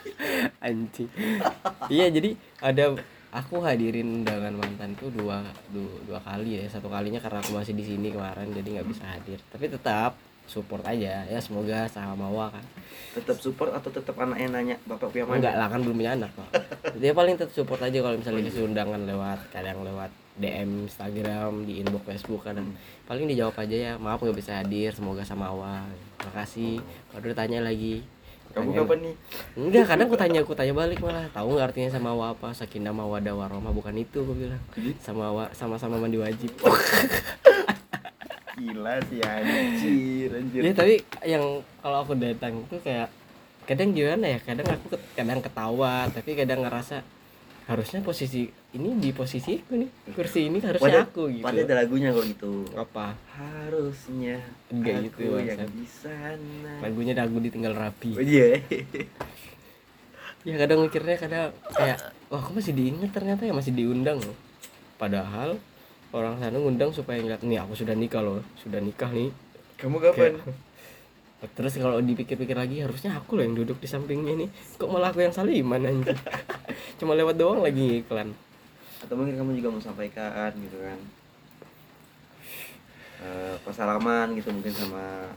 [0.64, 1.12] Anjing.
[1.92, 2.32] iya, jadi
[2.64, 2.96] ada
[3.28, 6.72] aku hadirin undangan mantanku dua, dua dua kali ya.
[6.72, 9.36] Satu kalinya karena aku masih di sini kemarin jadi nggak bisa hadir.
[9.52, 11.26] Tapi tetap support aja.
[11.26, 12.64] Ya semoga sama Mawa kan.
[13.18, 16.48] Tetap support atau tetap anaknya nanya bapak mana Enggak lah kan belum punya anak pak.
[17.02, 21.80] Dia paling tetap support aja kalau misalnya dikasih undangan lewat Kadang lewat DM Instagram, di
[21.80, 22.72] inbox Facebook kadang.
[23.08, 25.84] Paling dijawab aja ya Maaf nggak bisa hadir, semoga sama awal
[26.22, 26.80] Makasih.
[27.12, 28.04] Baru tanya lagi
[28.56, 29.14] kamu Tanya- kapan nih?
[29.52, 31.28] Enggak, kadang aku tanya, aku tanya balik malah.
[31.28, 32.56] Tahu nggak artinya sama awa apa?
[32.56, 34.62] Sakinah mawadah warahmah bukan itu aku bilang.
[34.96, 36.48] Sama awa, sama-sama mandi wajib
[38.56, 40.60] gila sih anjir anjir.
[40.64, 40.94] Ya tapi
[41.28, 41.44] yang
[41.84, 43.12] kalau aku datang itu kayak
[43.68, 47.04] kadang gimana ya kadang aku ke- kadang ketawa tapi kadang ngerasa
[47.66, 48.46] harusnya posisi
[48.78, 51.42] ini di posisiku nih kursi ini harusnya aku gitu.
[51.42, 52.52] padahal ada lagunya kok gitu.
[52.78, 53.18] Apa?
[53.34, 54.38] Harusnya
[54.70, 58.62] Enggak aku gitu, yang di sana lagunya lagu ditinggal oh rapi iya.
[60.46, 61.98] Ya kadang mikirnya kadang kayak
[62.30, 64.38] wah aku masih diingat ternyata ya masih diundang loh.
[64.94, 65.58] Padahal
[66.16, 69.28] orang sana ngundang supaya ngeliat nih aku sudah nikah loh sudah nikah nih.
[69.76, 70.40] Kamu kapan?
[71.52, 74.48] Terus kalau dipikir-pikir lagi harusnya aku loh yang duduk di sampingnya nih
[74.80, 76.16] kok malah aku yang saliman anjing?
[76.98, 78.32] Cuma lewat doang lagi iklan.
[79.04, 80.98] Atau mungkin kamu juga mau sampaikan gitu kan.
[83.16, 85.28] Eh, persalaman gitu mungkin sama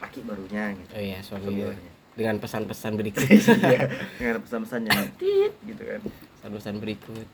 [0.00, 0.90] laki barunya gitu.
[0.92, 1.92] Oh iya suami barunya.
[2.12, 3.24] dengan pesan-pesan berikut.
[3.32, 3.88] Iya,
[4.20, 5.00] dengan pesan-pesan yang
[5.72, 6.00] gitu kan.
[6.40, 7.26] Pesan-pesan berikut.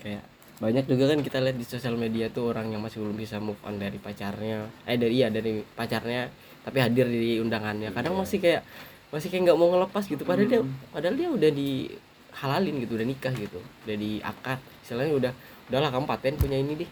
[0.00, 0.24] Kayak
[0.60, 3.56] banyak juga kan kita lihat di sosial media tuh orang yang masih belum bisa move
[3.64, 4.68] on dari pacarnya.
[4.84, 6.28] Eh dari iya dari pacarnya
[6.60, 7.88] tapi hadir di undangannya.
[7.90, 8.20] Kadang Iya.
[8.20, 8.62] masih kayak
[9.08, 10.22] masih kayak nggak mau ngelepas gitu.
[10.22, 10.76] Padahal dia Hmm.
[10.92, 13.58] padahal dia udah dihalalin gitu udah nikah gitu.
[13.88, 15.32] Udah diakad istilahnya udah
[15.72, 16.90] udahlah kamu paten punya ini deh.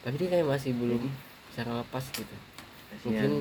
[0.00, 1.04] Tapi dia kayak masih belum
[1.52, 2.36] bisa ngelepas gitu.
[3.04, 3.32] Mungkin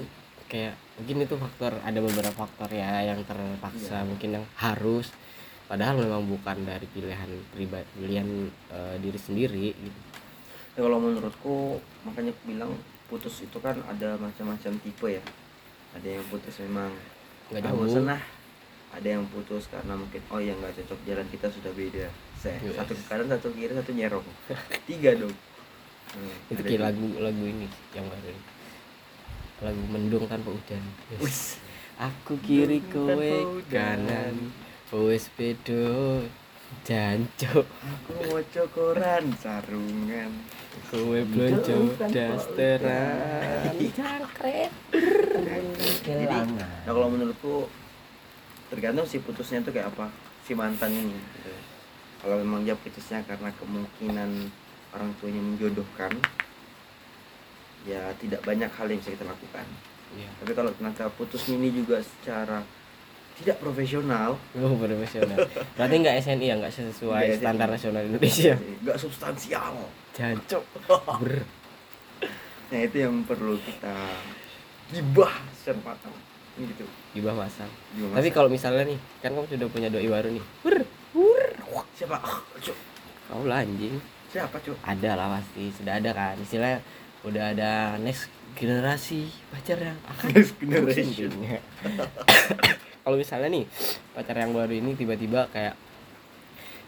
[0.52, 4.08] kayak mungkin itu faktor ada beberapa faktor ya yang terpaksa Iya.
[4.08, 5.08] mungkin yang harus
[5.70, 8.26] padahal memang bukan dari pilihan pribadi pilihan
[8.74, 10.00] eh, diri sendiri gitu.
[10.74, 12.72] Ya, kalau menurutku makanya aku bilang
[13.06, 15.24] putus itu kan ada macam-macam tipe ya.
[15.94, 16.90] Ada yang putus memang
[17.54, 17.86] nggak ah, jauh.
[17.86, 18.22] bosen lah.
[18.90, 22.10] Ada yang putus karena mungkin oh ya nggak cocok jalan kita sudah beda.
[22.34, 22.74] Saya Yes.
[22.74, 24.26] satu ke kanan satu kiri satu nyerong
[24.90, 25.36] tiga dong.
[26.10, 28.34] Hmm, itu kayak lagu lagu ini yang baru
[29.70, 30.82] lagu mendung tanpa hujan.
[31.14, 31.62] Yes.
[32.02, 34.50] Aku kiri kowe kanan
[34.90, 36.26] wes bedo
[36.86, 40.30] Janco aku mau koran sarungan.
[40.90, 43.74] Kue blonjo dasteran.
[43.98, 44.70] Jangkret
[46.06, 47.70] jadi nah kalau menurutku
[48.70, 50.14] tergantung si putusnya tuh kayak apa
[50.46, 51.18] si mantan ini.
[51.18, 51.54] Gitu.
[52.20, 54.30] kalau memang dia putusnya karena kemungkinan
[54.94, 56.12] orang tuanya menjodohkan
[57.88, 59.66] ya tidak banyak hal yang bisa kita lakukan.
[60.18, 60.30] Iya.
[60.42, 62.66] Tapi kalau ternyata putusnya ini juga secara
[63.40, 64.36] tidak profesional.
[64.60, 65.38] Oh profesional.
[65.80, 66.56] Berarti nggak SNI ya?
[66.60, 67.76] Nggak sesuai Nggak standar SNI.
[67.80, 68.54] nasional Indonesia.
[68.84, 69.76] Nggak substansial.
[70.12, 70.60] Janco
[71.24, 71.34] Ber
[72.70, 73.96] nah itu yang perlu kita
[74.92, 76.14] gibah secara matang
[76.60, 76.86] gitu.
[77.16, 77.66] Gibah masal.
[77.96, 80.44] Gibah Tapi kalau misalnya nih Kan kamu sudah punya doi baru nih.
[80.62, 80.78] Ber
[81.16, 81.50] Ber
[81.96, 82.20] siapa?
[82.20, 82.76] Ah, Cuk.
[83.32, 83.96] Kau lah anjing.
[84.30, 84.78] Siapa cuk?
[84.86, 86.36] Ada lah pasti Sudah ada kan.
[86.38, 86.84] Istilahnya
[87.24, 91.32] Udah ada next generasi pacar yang akan Next generation.
[93.10, 93.66] Kalau misalnya nih
[94.14, 95.74] pacar yang baru ini tiba-tiba kayak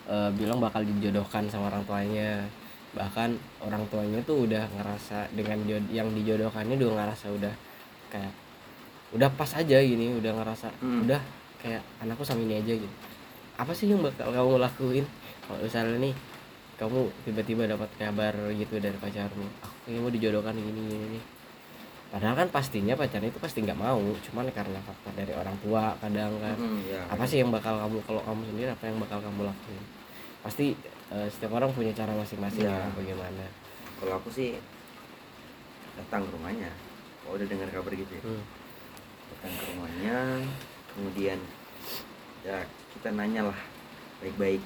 [0.06, 2.46] eh, bilang bakal dijodohkan sama orang tuanya
[2.94, 7.50] bahkan orang tuanya tuh udah ngerasa dengan jod- yang dijodohkannya udah ngerasa udah
[8.14, 8.30] kayak
[9.18, 11.10] udah pas aja gini udah ngerasa Hmm.
[11.10, 11.18] udah
[11.58, 12.96] kayak anakku sama ini aja gitu
[13.58, 15.06] apa sih yang bakal kamu lakuin
[15.50, 16.14] kalau misalnya nih
[16.78, 21.20] kamu tiba-tiba dapat kabar gitu dari pacarmu aku kayaknya mau dijodohkan gini gini, gini.
[22.12, 26.36] Padahal kan pastinya pacarnya itu pasti nggak mau cuman karena faktor dari orang tua kadang
[26.44, 26.56] kan.
[26.60, 29.84] Hmm, ya, apa sih yang bakal kamu kalau kamu sendiri apa yang bakal kamu lakuin?
[30.44, 30.76] Pasti
[31.08, 32.84] eh, setiap orang punya cara masing-masing Ya.
[32.84, 33.46] ya bagaimana.
[33.96, 34.60] Kalau aku sih
[35.96, 36.68] datang ke rumahnya.
[37.24, 38.24] Kalau udah dengar kabar gitu ya.
[38.28, 38.44] Hmm.
[39.32, 40.16] datang ke rumahnya
[40.92, 41.40] kemudian
[42.44, 43.60] ya kita nanya lah
[44.20, 44.60] baik-baik.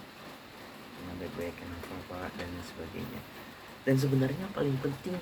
[0.97, 3.21] Nanya baik-baik kenapa pak dan sebagainya.
[3.85, 5.13] Dan sebenarnya paling penting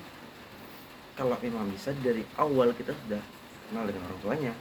[1.14, 3.22] kalau memang bisa dari awal kita sudah
[3.70, 4.52] kenal dengan orang tuanya.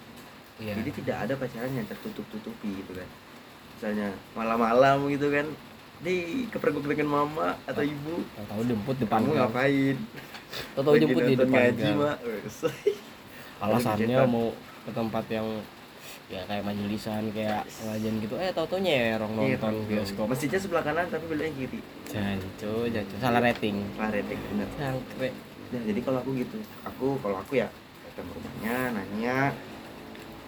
[0.62, 0.78] Iya.
[0.78, 3.10] jadi tidak ada pacaran yang tertutup-tutupi gitu kan.
[3.74, 5.50] Misalnya malam-malam gitu kan
[6.06, 8.22] di kepergok dengan mama atau ibu.
[8.38, 9.98] tahu jemput depan kamu gang ngapain?
[10.78, 12.18] Tahu jemput di depan ngaji gang mak.
[13.66, 14.54] Alasannya mau
[14.86, 15.48] ke tempat yang
[16.30, 18.36] ya kayak majelisan kayak pengajian gitu.
[18.38, 19.90] Eh tahu tahu nyerong Iya, nonton kan.
[19.90, 20.26] bioskop.
[20.30, 21.80] Masjidnya sebelah kanan tapi belakang kiri.
[22.14, 23.16] Jancu jancu.
[23.18, 23.76] Salah rating.
[23.98, 24.70] Paretek bener.
[24.78, 25.34] Jangkrik
[25.74, 26.56] Nah, jadi kalau aku gitu
[26.86, 27.68] aku kalau aku ya
[28.06, 29.38] datang ke rumahnya nanya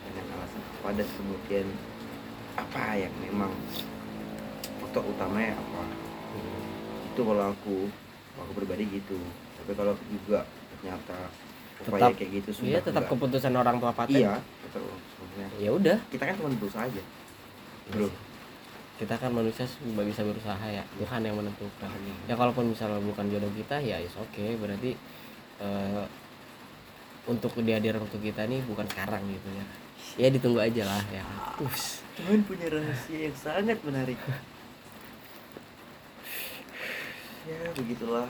[0.05, 1.67] dengan alasan apa dan kemudian
[2.55, 3.51] apa yang memang
[4.79, 5.81] faktor utamanya apa.
[7.09, 7.75] Itu kalau aku
[8.31, 9.17] kalau aku pribadi gitu.
[9.57, 10.45] Tapi kalau juga
[10.77, 11.17] ternyata
[11.75, 14.15] upaya Tetap- kayak gitu sudah iya tetap enggak- keputusan orang tua paten.
[14.15, 14.81] Iya tetap
[15.57, 15.97] ya udah.
[16.07, 17.03] Kita kan cuma berusaha aja.
[17.89, 18.09] Bro.
[18.95, 20.79] kita kan manusia cuma bisa berusaha ya.
[20.95, 21.91] Tuhan yang menentukan.
[22.25, 24.95] Ya kalaupun misalnya bukan jodoh kita ya is oke berarti
[25.61, 26.05] eh,
[27.25, 29.65] untuk dihadir untuk kita nih bukan sekarang gitu ya.
[30.15, 31.25] Ya ditunggu aja lah ya.
[31.65, 32.05] Us.
[32.15, 34.19] Tuhan punya rahasia yang sangat menarik.
[37.45, 38.29] Ya begitulah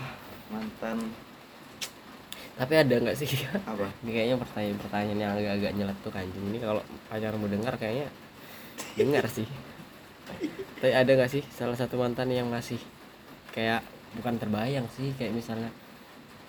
[0.50, 1.14] mantan.
[2.56, 3.28] Tapi ada nggak sih?
[3.68, 3.92] Apa?
[4.08, 6.46] Ini kayaknya pertanyaan-pertanyaan yang agak-agak nyeletuk anjing.
[6.56, 8.08] Ini kalau pacarmu dengar kayaknya
[8.96, 9.48] dengar sih.
[10.80, 12.80] Tapi ada nggak sih salah satu mantan yang masih
[13.52, 13.84] kayak
[14.16, 15.72] bukan terbayang sih kayak misalnya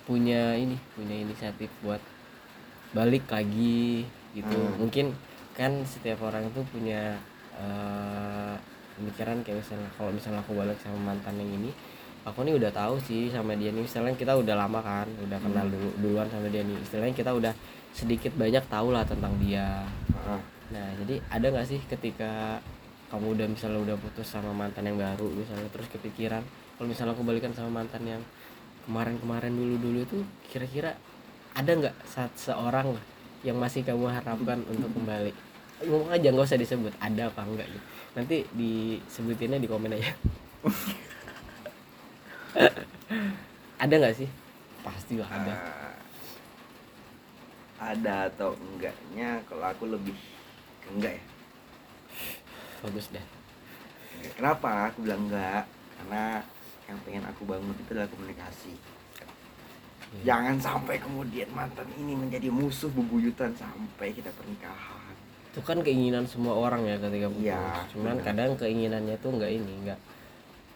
[0.06, 2.00] punya ini punya inisiatif buat
[2.94, 4.56] balik lagi gitu.
[4.56, 4.78] Hmm.
[4.78, 5.06] mungkin
[5.52, 7.16] kan setiap orang itu punya
[7.56, 8.54] eh,
[8.96, 11.70] pemikiran kayak misalnya kalau misalnya aku balik sama mantan yang ini
[12.26, 13.86] aku nih udah tahu sih sama dia nih.
[13.86, 15.74] Misalnya kita udah lama kan udah kenal Hmm.
[15.78, 16.74] dulu duluan sama dia nih.
[16.82, 17.54] Istilahnya kita udah
[17.94, 19.86] sedikit banyak tahu lah tentang dia.
[20.26, 20.42] Ah,
[20.74, 22.58] nah jadi ada nggak sih ketika
[23.06, 26.42] kamu udah misalnya udah putus sama mantan yang baru misalnya terus kepikiran
[26.74, 28.18] kalau misalnya aku balikan sama mantan yang
[28.86, 30.18] kemarin-kemarin dulu-dulu itu
[30.48, 30.94] kira-kira
[31.52, 33.04] ada nggak saat seorang lah
[33.42, 35.34] yang masih kamu harapkan untuk kembali?
[35.84, 37.84] Ngomong aja nggak usah disebut ada apa enggak gitu.
[38.16, 40.12] Nanti disebutinnya di komen aja.
[43.76, 44.28] Ada nggak sih?
[44.80, 45.52] Pasti lah ada.
[45.52, 45.94] Ah,
[47.92, 50.16] ada atau enggaknya kalau aku lebih
[50.88, 51.24] enggak ya?
[52.80, 53.20] Bagus deh.
[54.32, 54.88] Kenapa?
[54.88, 55.68] Aku bilang enggak.
[56.00, 56.40] Karena
[56.86, 58.74] yang pengen aku bangun itu adalah komunikasi.
[60.06, 60.38] Iya.
[60.38, 65.14] jangan sampai kemudian mantan ini menjadi musuh bebuyutan sampai kita pernikahan.
[65.50, 67.50] Itu kan keinginan semua orang ya ketika putus.
[67.50, 68.26] Iya, cuman benar.
[68.30, 70.00] kadang keinginannya tuh nggak ini nggak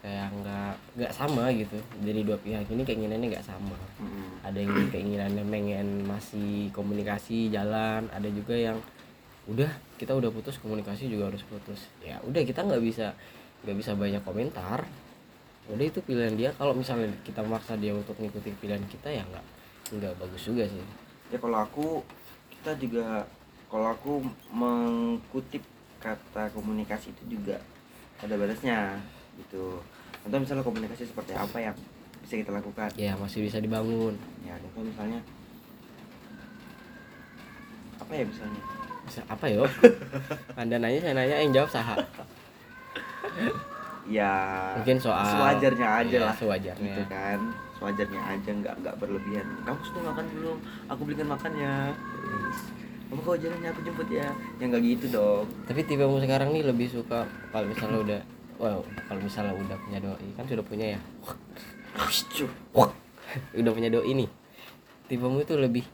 [0.02, 1.78] kayak nggak nggak sama gitu.
[2.02, 3.78] Dari dua pihak ini keinginannya nggak sama.
[4.02, 4.42] Mm-mm.
[4.42, 8.10] ada yang keinginannya pengen masih komunikasi jalan.
[8.10, 8.82] Ada juga yang
[9.46, 11.86] udah kita udah putus komunikasi juga harus putus.
[12.02, 13.14] Ya udah kita nggak bisa
[13.62, 14.88] nggak bisa banyak komentar
[15.70, 16.50] udah itu pilihan dia.
[16.58, 19.44] Kalau misalnya kita maksa dia untuk ngikutin pilihan kita ya nggak
[19.96, 20.82] nggak bagus juga sih.
[21.30, 21.86] Ya kalau aku
[22.50, 23.24] kita juga
[23.70, 24.12] kalau aku
[24.50, 25.62] mengkutip
[26.02, 27.62] kata komunikasi itu juga
[28.18, 28.98] ada batasnya
[29.38, 29.78] gitu.
[30.26, 31.76] Atau misalnya komunikasi seperti apa yang
[32.20, 32.90] bisa kita lakukan.
[32.98, 34.18] Ya masih bisa dibangun.
[34.42, 35.20] Ya contoh misalnya
[38.00, 38.62] apa ya misalnya?
[39.06, 39.66] Bisa- apa yo
[40.54, 41.96] anda nanya saya nanya yang jawab saha
[44.10, 44.34] ya
[44.74, 46.34] mungkin soal sewajarnya aja Iya, lah.
[46.34, 46.82] sewajarnya.
[46.90, 47.38] Gitu kan.
[47.78, 49.46] Sewajarnya aja nggak nggak berlebihan.
[49.62, 50.56] Kamu sudah makan belum?
[50.90, 51.74] Aku belikan makan ya.
[53.08, 54.28] Kamu kau jalannya aku jemput ya.
[54.58, 55.46] Ya nggak gitu dong.
[55.64, 58.20] Tapi tipemu sekarang nih lebih suka kalau misalnya udah
[58.60, 60.28] wow kalau misalnya udah punya doi.
[60.34, 61.00] Kan sudah punya ya?
[63.54, 64.28] Udah punya doi nih.
[65.06, 65.84] Tipemu itu lebih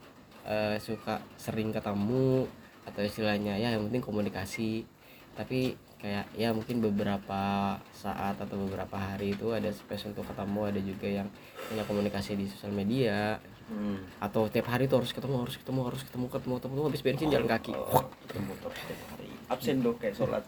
[0.44, 2.44] eh, suka sering ketemu
[2.86, 4.84] atau istilahnya ya yang penting komunikasi.
[5.32, 10.80] Tapi kayak ya mungkin beberapa saat atau beberapa hari itu ada space untuk ketemu ada
[10.80, 11.28] juga yang
[11.68, 13.40] punya komunikasi di sosial media.
[13.66, 13.98] Hmm.
[14.22, 17.50] atau tiap hari tuh harus ketemu harus ketemu harus ketemu ketemu ketemu habis bensin jalan
[17.50, 17.74] kaki.
[17.74, 19.26] Oh, ketemu setiap hari.
[19.50, 20.44] Absen dong kayak sholat.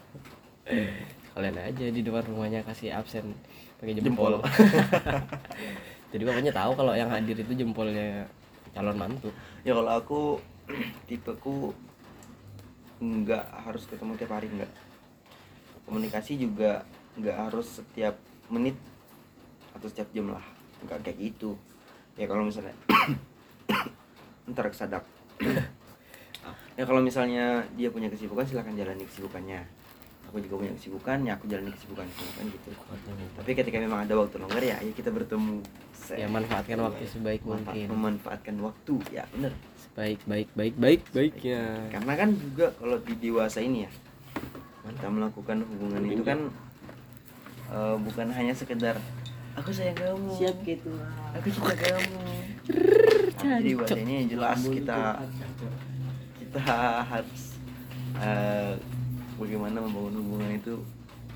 [1.35, 3.35] Kalian aja di depan rumahnya kasih absen
[3.75, 4.39] pakai Jempol.
[4.39, 4.43] jempol,
[6.15, 8.23] jadi bapaknya tahu kalau yang hadir itu jempolnya
[8.71, 9.35] calon mantu.
[9.67, 10.21] Ya kalau aku
[11.11, 11.75] tipeku
[13.03, 14.71] nggak harus ketemu tiap hari nggak
[15.89, 16.85] komunikasi juga
[17.17, 18.13] nggak harus setiap
[18.47, 18.77] menit
[19.73, 20.45] atau setiap jam lah.
[20.85, 21.57] Nggak kayak gitu.
[22.13, 22.77] Ya kalau misalnya
[24.49, 25.03] ntar kesadap.
[26.79, 29.67] Ya kalau misalnya dia punya kesibukan silahkan jalani kesibukannya.
[30.31, 32.71] Aku juga punya kesibukan ya aku jalani kesibukanku kan gitu.
[33.35, 35.59] Tapi ketika memang ada waktu longgar ya ayo kita bertemu.
[36.15, 37.87] Ya manfaatkan waktu sebaik Manfaat- mungkin.
[37.91, 39.51] memanfaatkan waktu ya bener.
[39.75, 43.91] Sebaik baik baik baik baiknya karena kan juga kalau di dewasa ini ya
[44.95, 46.39] kita melakukan hubungan itu kan
[47.69, 48.97] eh, bukan hanya sekedar
[49.59, 50.29] aku sayang kamu.
[50.39, 50.91] Siap gitu.
[51.35, 52.21] Aku cinta kamu.
[53.39, 55.19] Di dewasa ini jelas kita
[56.39, 57.59] kita harus
[58.19, 58.73] eh,
[59.35, 60.73] bagaimana membangun hubungan itu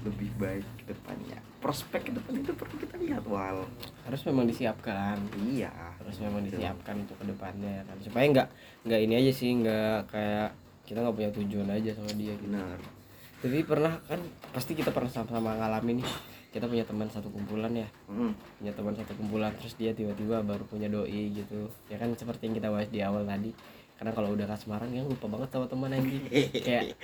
[0.04, 1.40] lebih baik ke depannya.
[1.64, 3.64] Prospek ke depan itu perlu kita lihat wal.
[4.04, 5.16] Harus memang disiapkan.
[5.48, 5.72] Iya.
[5.72, 7.96] Harus memang disiapkan untuk ke depannya kan.
[8.04, 8.48] Supaya nggak
[8.84, 10.50] nggak ini aja sih nggak kayak
[10.84, 12.52] kita nggak punya tujuan aja sama dia gitu.
[12.52, 13.03] Benar
[13.44, 14.24] tapi pernah kan
[14.56, 16.10] pasti kita pernah sama-sama ngalamin nih.
[16.56, 17.92] Kita punya teman satu kumpulan ya.
[18.08, 21.68] Hmm, punya teman satu kumpulan terus dia tiba-tiba baru punya doi gitu.
[21.92, 23.52] Ya kan seperti yang kita bahas di awal tadi.
[24.00, 26.24] Karena kalau udah kasmaran ya lupa banget sama teman anjing.
[26.56, 26.96] Kayak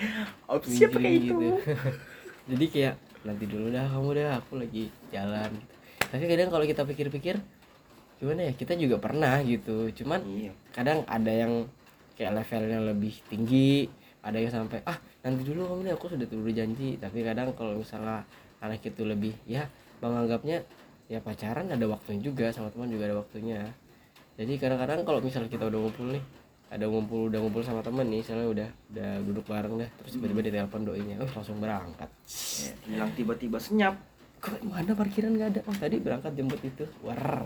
[0.48, 1.50] opsi apa kayak mikirin itu
[2.56, 2.94] jadi kayak
[3.28, 5.52] nanti dulu dah kamu dah aku lagi jalan.
[5.52, 5.76] Gitu.
[6.10, 7.36] tapi kadang kalau kita pikir-pikir
[8.18, 9.92] gimana ya kita juga pernah gitu.
[9.92, 10.56] Cuman iya.
[10.72, 11.68] kadang ada yang
[12.16, 16.56] kayak levelnya lebih tinggi ada yang sampai ah nanti dulu kamu nih aku sudah udah
[16.56, 16.96] janji.
[17.00, 18.24] Tapi kadang kalau misalnya
[18.64, 19.68] anak itu lebih ya
[20.00, 20.64] menganggapnya
[21.10, 23.70] ya pacaran ada waktunya juga sama teman juga ada waktunya.
[24.40, 26.24] Jadi kadang-kadang kalau misalnya kita udah ngumpul nih
[26.70, 30.42] ada ngumpul udah ngumpul sama temen nih misalnya udah udah duduk bareng dah terus tiba-tiba
[30.46, 32.10] ditelepon doinya oh langsung berangkat.
[32.62, 33.98] Ya, hilang tiba-tiba senyap.
[34.40, 35.62] Kok mana parkiran nggak ada?
[35.68, 36.86] Oh tadi berangkat jemput itu.
[37.04, 37.44] War.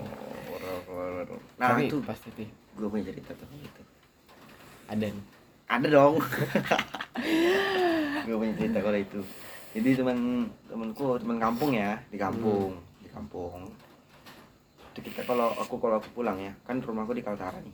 [1.57, 3.81] Nah tapi itu pasti tuh gue punya cerita tentang itu
[4.89, 5.25] ada nih
[5.65, 6.19] ada dong.
[8.23, 9.19] Gue punya cerita kalau itu.
[9.73, 10.17] Jadi teman
[10.69, 13.67] temanku teman kampung ya di kampung di kampung.
[14.93, 17.73] Itu kita kalau aku kalau aku pulang ya kan rumahku di Kaltara nih.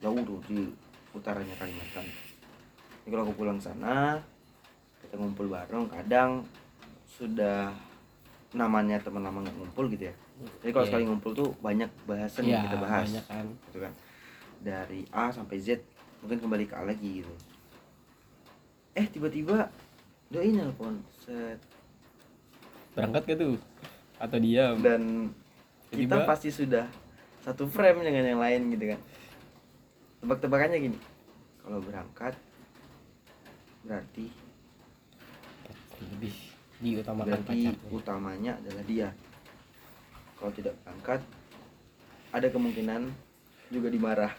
[0.00, 0.68] Jauh tuh di
[1.12, 2.04] utaranya Kalimantan.
[3.00, 4.20] Jadi kalau aku pulang sana
[5.00, 6.44] kita ngumpul bareng kadang
[7.08, 7.72] sudah
[8.52, 10.14] namanya teman lama nggak ngumpul gitu ya.
[10.60, 10.90] Jadi kalau Iya.
[10.92, 13.46] sekali ngumpul tuh banyak bahasan yang Iya, kita bahas banyak kan.
[13.68, 13.92] gitu kan.
[14.60, 15.80] Dari A sampai Z
[16.20, 17.32] mungkin kembali ke A lagi gitu.
[18.92, 19.70] Eh tiba-tiba
[20.28, 21.58] doi nelpon set.
[22.92, 23.56] Berangkat gak tuh?
[24.20, 24.76] Atau diam?
[24.82, 25.32] Dan
[25.88, 26.86] kita Tiba-tiba- pasti sudah
[27.40, 29.00] satu frame dengan yang lain gitu kan.
[30.20, 30.98] Tebak-tebakannya gini
[31.60, 32.34] kalau berangkat
[33.80, 34.28] berarti
[36.00, 36.32] lebih
[36.80, 39.08] diutamakan berarti pacarnya utamanya adalah dia.
[40.36, 41.20] Kalau tidak berangkat
[42.30, 43.02] ada kemungkinan
[43.68, 44.32] juga dimarah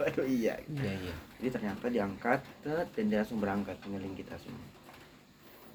[0.00, 0.56] Waduh iya.
[0.72, 1.14] Iya iya.
[1.36, 4.64] Jadi ternyata diangkat dan dia langsung berangkat ngeling kita semua.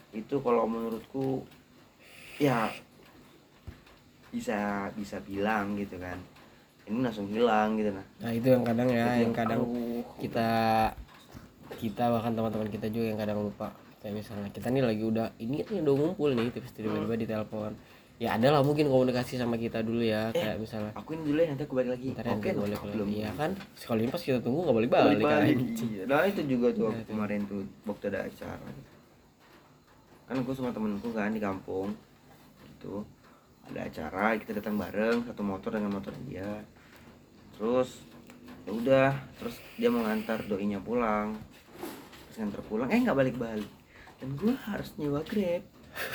[0.09, 1.45] Itu kalau menurutku
[2.41, 2.73] ya
[4.33, 6.17] bisa bisa bilang gitu kan.
[6.85, 10.49] Ini langsung hilang gitu nah nah itu yang kadang ya yang kadang aduh, kita
[11.81, 13.73] kita bahkan teman-teman kita juga yang kadang lupa.
[14.01, 17.73] Kayak misalnya kita nih lagi udah ini kan udah ngumpul nih tiba-tiba ditelepon
[18.15, 20.95] ya ada lah mungkin komunikasi sama kita dulu ya kayak misalnya.
[20.95, 22.07] aku ini dulu ya nanti aku balik lagi.
[22.15, 22.79] Ntar ya oke aku balik
[23.11, 23.51] iya kan?
[23.75, 25.23] Sekali pas kita tunggu nggak balik balik, balik.
[25.27, 26.03] kan balik iya.
[26.07, 27.03] nah itu juga tuh tuh.
[27.11, 28.69] kemarin tuh waktu ada acara.
[30.25, 31.91] Kan aku sama temenku kan di kampung.
[32.63, 33.03] Gitu.
[33.67, 36.63] Ada acara kita datang bareng satu motor dengan motor dia.
[37.59, 37.99] Terus
[38.63, 41.35] ya udah terus dia mau ngantar doinya pulang.
[42.31, 43.71] Terus ngantar pulang eh nggak balik balik
[44.19, 45.63] dan gue harus nyewa grab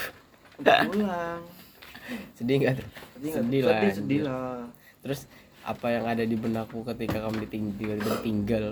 [0.60, 1.40] untuk pulang
[2.38, 2.74] sedih nggak?
[2.74, 2.86] Tuh
[3.16, 3.32] sedih?
[3.32, 4.58] Sedih lah, sedih sedih lah.
[5.00, 5.20] Terus
[5.60, 8.66] apa yang ada di benakku ketika kamu diting- tiba-tiba tinggal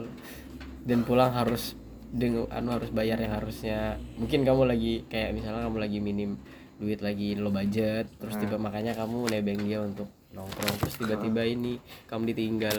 [0.82, 1.76] dan pulang harus
[2.08, 4.00] dengan anu harus bayar yang harusnya.
[4.16, 6.40] Mungkin kamu lagi kayak misalnya kamu lagi minim
[6.78, 8.40] duit lagi lo budget terus Nah.
[8.40, 10.76] tiba makanya kamu nebeng dia untuk nongkrong.
[10.78, 11.76] Terus tiba-tiba ini
[12.06, 12.76] kamu ditinggal.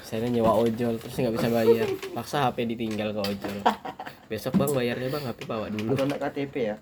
[0.00, 0.96] Saya nyewa ojol?
[0.96, 1.84] Terus nggak bisa bayar.
[2.16, 3.56] Paksa HP ditinggal ke ojol.
[4.32, 5.92] Besok bang bayarnya bang HP bawa dulu.
[5.92, 6.76] Atau KTP ya?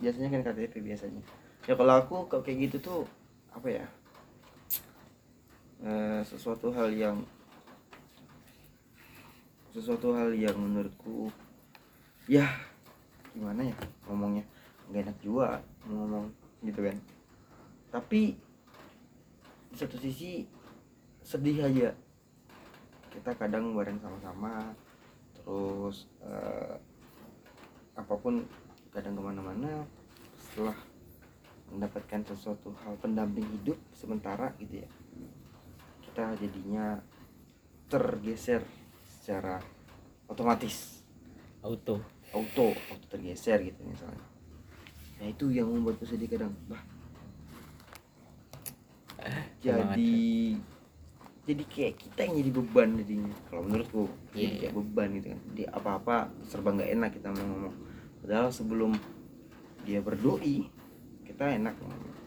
[0.00, 1.20] Biasanya kan KTP biasanya
[1.68, 3.00] ya kalau aku kalau kayak gitu tuh
[3.52, 3.86] apa ya?
[5.80, 7.24] Eh, sesuatu hal yang
[9.72, 11.32] sesuatu hal yang menurutku
[12.28, 12.48] ya
[13.32, 13.76] gimana ya
[14.08, 14.44] ngomongnya?
[14.88, 15.48] Nggak enak juga
[15.88, 16.32] ngomong
[16.64, 16.96] gitu kan.
[17.90, 18.36] Tapi
[19.70, 20.44] di satu sisi
[21.24, 21.90] sedih aja.
[23.10, 24.70] Kita kadang bareng sama-sama
[25.34, 26.76] terus eh,
[27.98, 28.44] apa pun
[28.94, 29.82] kadang ke mana-mana
[30.38, 30.76] setelah
[31.70, 34.88] mendapatkan sesuatu hal pendamping hidup sementara gitu ya.
[36.04, 36.98] Kita jadinya
[37.90, 38.62] tergeser
[39.06, 39.62] secara
[40.26, 41.02] otomatis.
[41.62, 42.02] Auto.
[42.30, 44.22] Auto auto tergeser gitu misalnya.
[45.20, 46.54] Nah itu yang membuatku sedih kadang.
[46.70, 46.82] Bah.
[49.64, 50.56] Jadi
[51.50, 53.34] jadi kayak kita yang jadi beban jadinya.
[53.50, 55.40] Kalau menurutku jadi Iya, kayak beban gitu kan.
[55.56, 56.16] Di apa apa
[56.46, 57.74] serba nggak enak kita mau ngomong.
[58.22, 58.92] Padahal sebelum
[59.82, 60.70] dia berdoi
[61.40, 61.74] kita enak.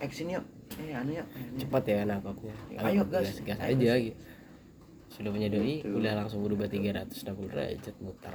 [0.10, 0.46] Sini yuk.
[0.82, 1.28] Eh anu yuk.
[1.30, 3.30] Eh, anu cepat ya nangkapnya Ya, ayo, gas.
[3.30, 4.18] gas, gas Ayo, aja gitu.
[5.08, 5.94] Sudah punya doi Gitu.
[5.94, 8.34] udah langsung berubah 360 derajat mutar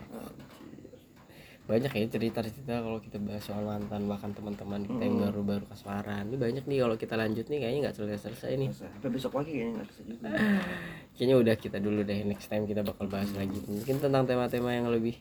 [1.69, 5.25] banyak ya cerita-cerita kalau kita bahas soal mantan bahkan teman-teman kita yang Mm.
[5.29, 6.25] baru-baru kasmaran.
[6.25, 8.69] Ini banyak nih kalau kita lanjut nih kayaknya nggak selesai-selesai nih.
[8.73, 8.89] Masa?
[8.89, 10.29] sampai besok pagi kayaknya nggak juga
[11.19, 13.61] kayaknya udah kita dulu deh next time kita bakal bahas lagi.
[13.61, 15.21] Mungkin tentang tema-tema yang lebih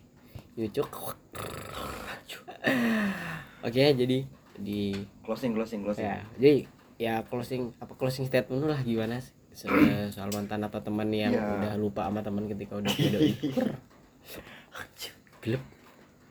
[0.56, 0.88] yucuk
[3.60, 4.18] oke jadi
[4.58, 6.06] di closing closing closing.
[6.06, 6.60] Ya jadi
[6.98, 9.32] ya closing apa closing statement lah gimana sih?
[9.54, 9.70] So-
[10.14, 11.42] soal mantan atau teman yang Ya.
[11.42, 13.32] udah lupa sama teman ketika udah doi.
[15.42, 15.62] Gelap.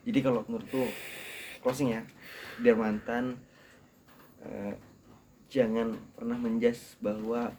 [0.04, 0.82] Jadi kalau menurutku
[1.58, 2.00] closing ya.
[2.56, 3.36] Biar mantan
[4.40, 4.72] eh,
[5.46, 7.52] jangan pernah menjas bahwa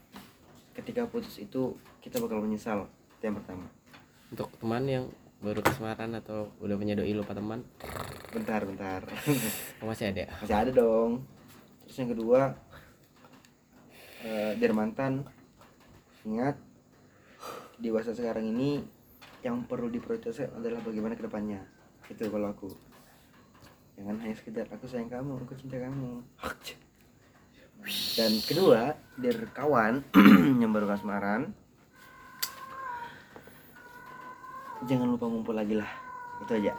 [0.74, 2.86] ketika putus itu kita bakal menyesal.
[3.18, 3.66] Itu yang pertama.
[4.30, 5.06] Untuk teman yang
[5.38, 7.62] baru kasmaran atau udah punya doi lupa teman?
[8.34, 9.02] Bentar bentar.
[9.82, 11.22] Oh, masih ada masih ada dong.
[11.86, 12.42] Terus yang kedua
[14.26, 15.24] eh, biar mantan
[16.26, 16.58] ingat
[17.78, 18.82] dewasa sekarang ini
[19.46, 21.62] yang perlu diprioritaskan adalah bagaimana ke depannya
[22.10, 22.70] itu kalau aku.
[23.98, 26.26] Jangan hanya sekedar aku sayang kamu aku cinta kamu.
[28.18, 30.02] Dan kedua biar kawan
[30.62, 31.54] yang baru kasmaran
[34.86, 35.90] jangan lupa ngumpul lagi lah.
[36.46, 36.78] Itu aja.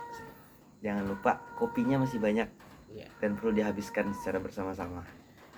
[0.79, 2.47] Jangan lupa kopinya masih banyak
[2.95, 5.05] ya dan perlu dihabiskan secara bersama-sama.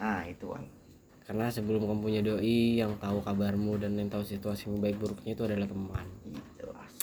[0.01, 0.65] Ah itu Wal.
[1.31, 5.47] karena sebelum kamu punya doi yang tahu kabarmu dan yang tahu situasi baik buruknya itu
[5.47, 6.07] adalah teman.
[6.27, 6.95] Itu as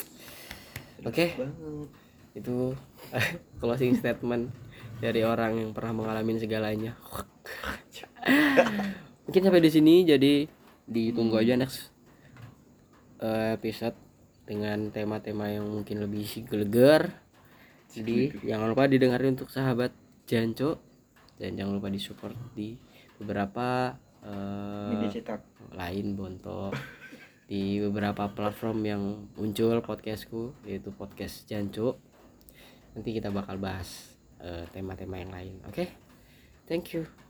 [1.07, 1.25] Oke.
[1.37, 1.89] banget.
[2.35, 2.75] Itu
[3.63, 4.51] closing statement
[4.99, 6.99] dari orang yang pernah mengalami segalanya.
[9.23, 10.43] Mungkin sampai di sini jadi
[10.87, 11.95] ditunggu aja next
[13.23, 13.95] eh, episode
[14.47, 17.27] dengan tema-tema yang mungkin lebih gelegar
[17.91, 19.95] jadi jangan lupa didengarin untuk sahabat
[20.27, 20.77] Janco.
[21.37, 22.75] Dan jangan lupa disupport di
[23.17, 23.93] beberapa
[24.91, 25.41] media cetak.
[25.77, 26.73] lain bonto
[27.47, 29.03] di beberapa platform yang
[29.39, 32.01] muncul podcastku yaitu podcast Janco.
[32.97, 35.85] Nanti kita bakal bahas eh, tema-tema yang lain oke?
[36.67, 37.26] Thank you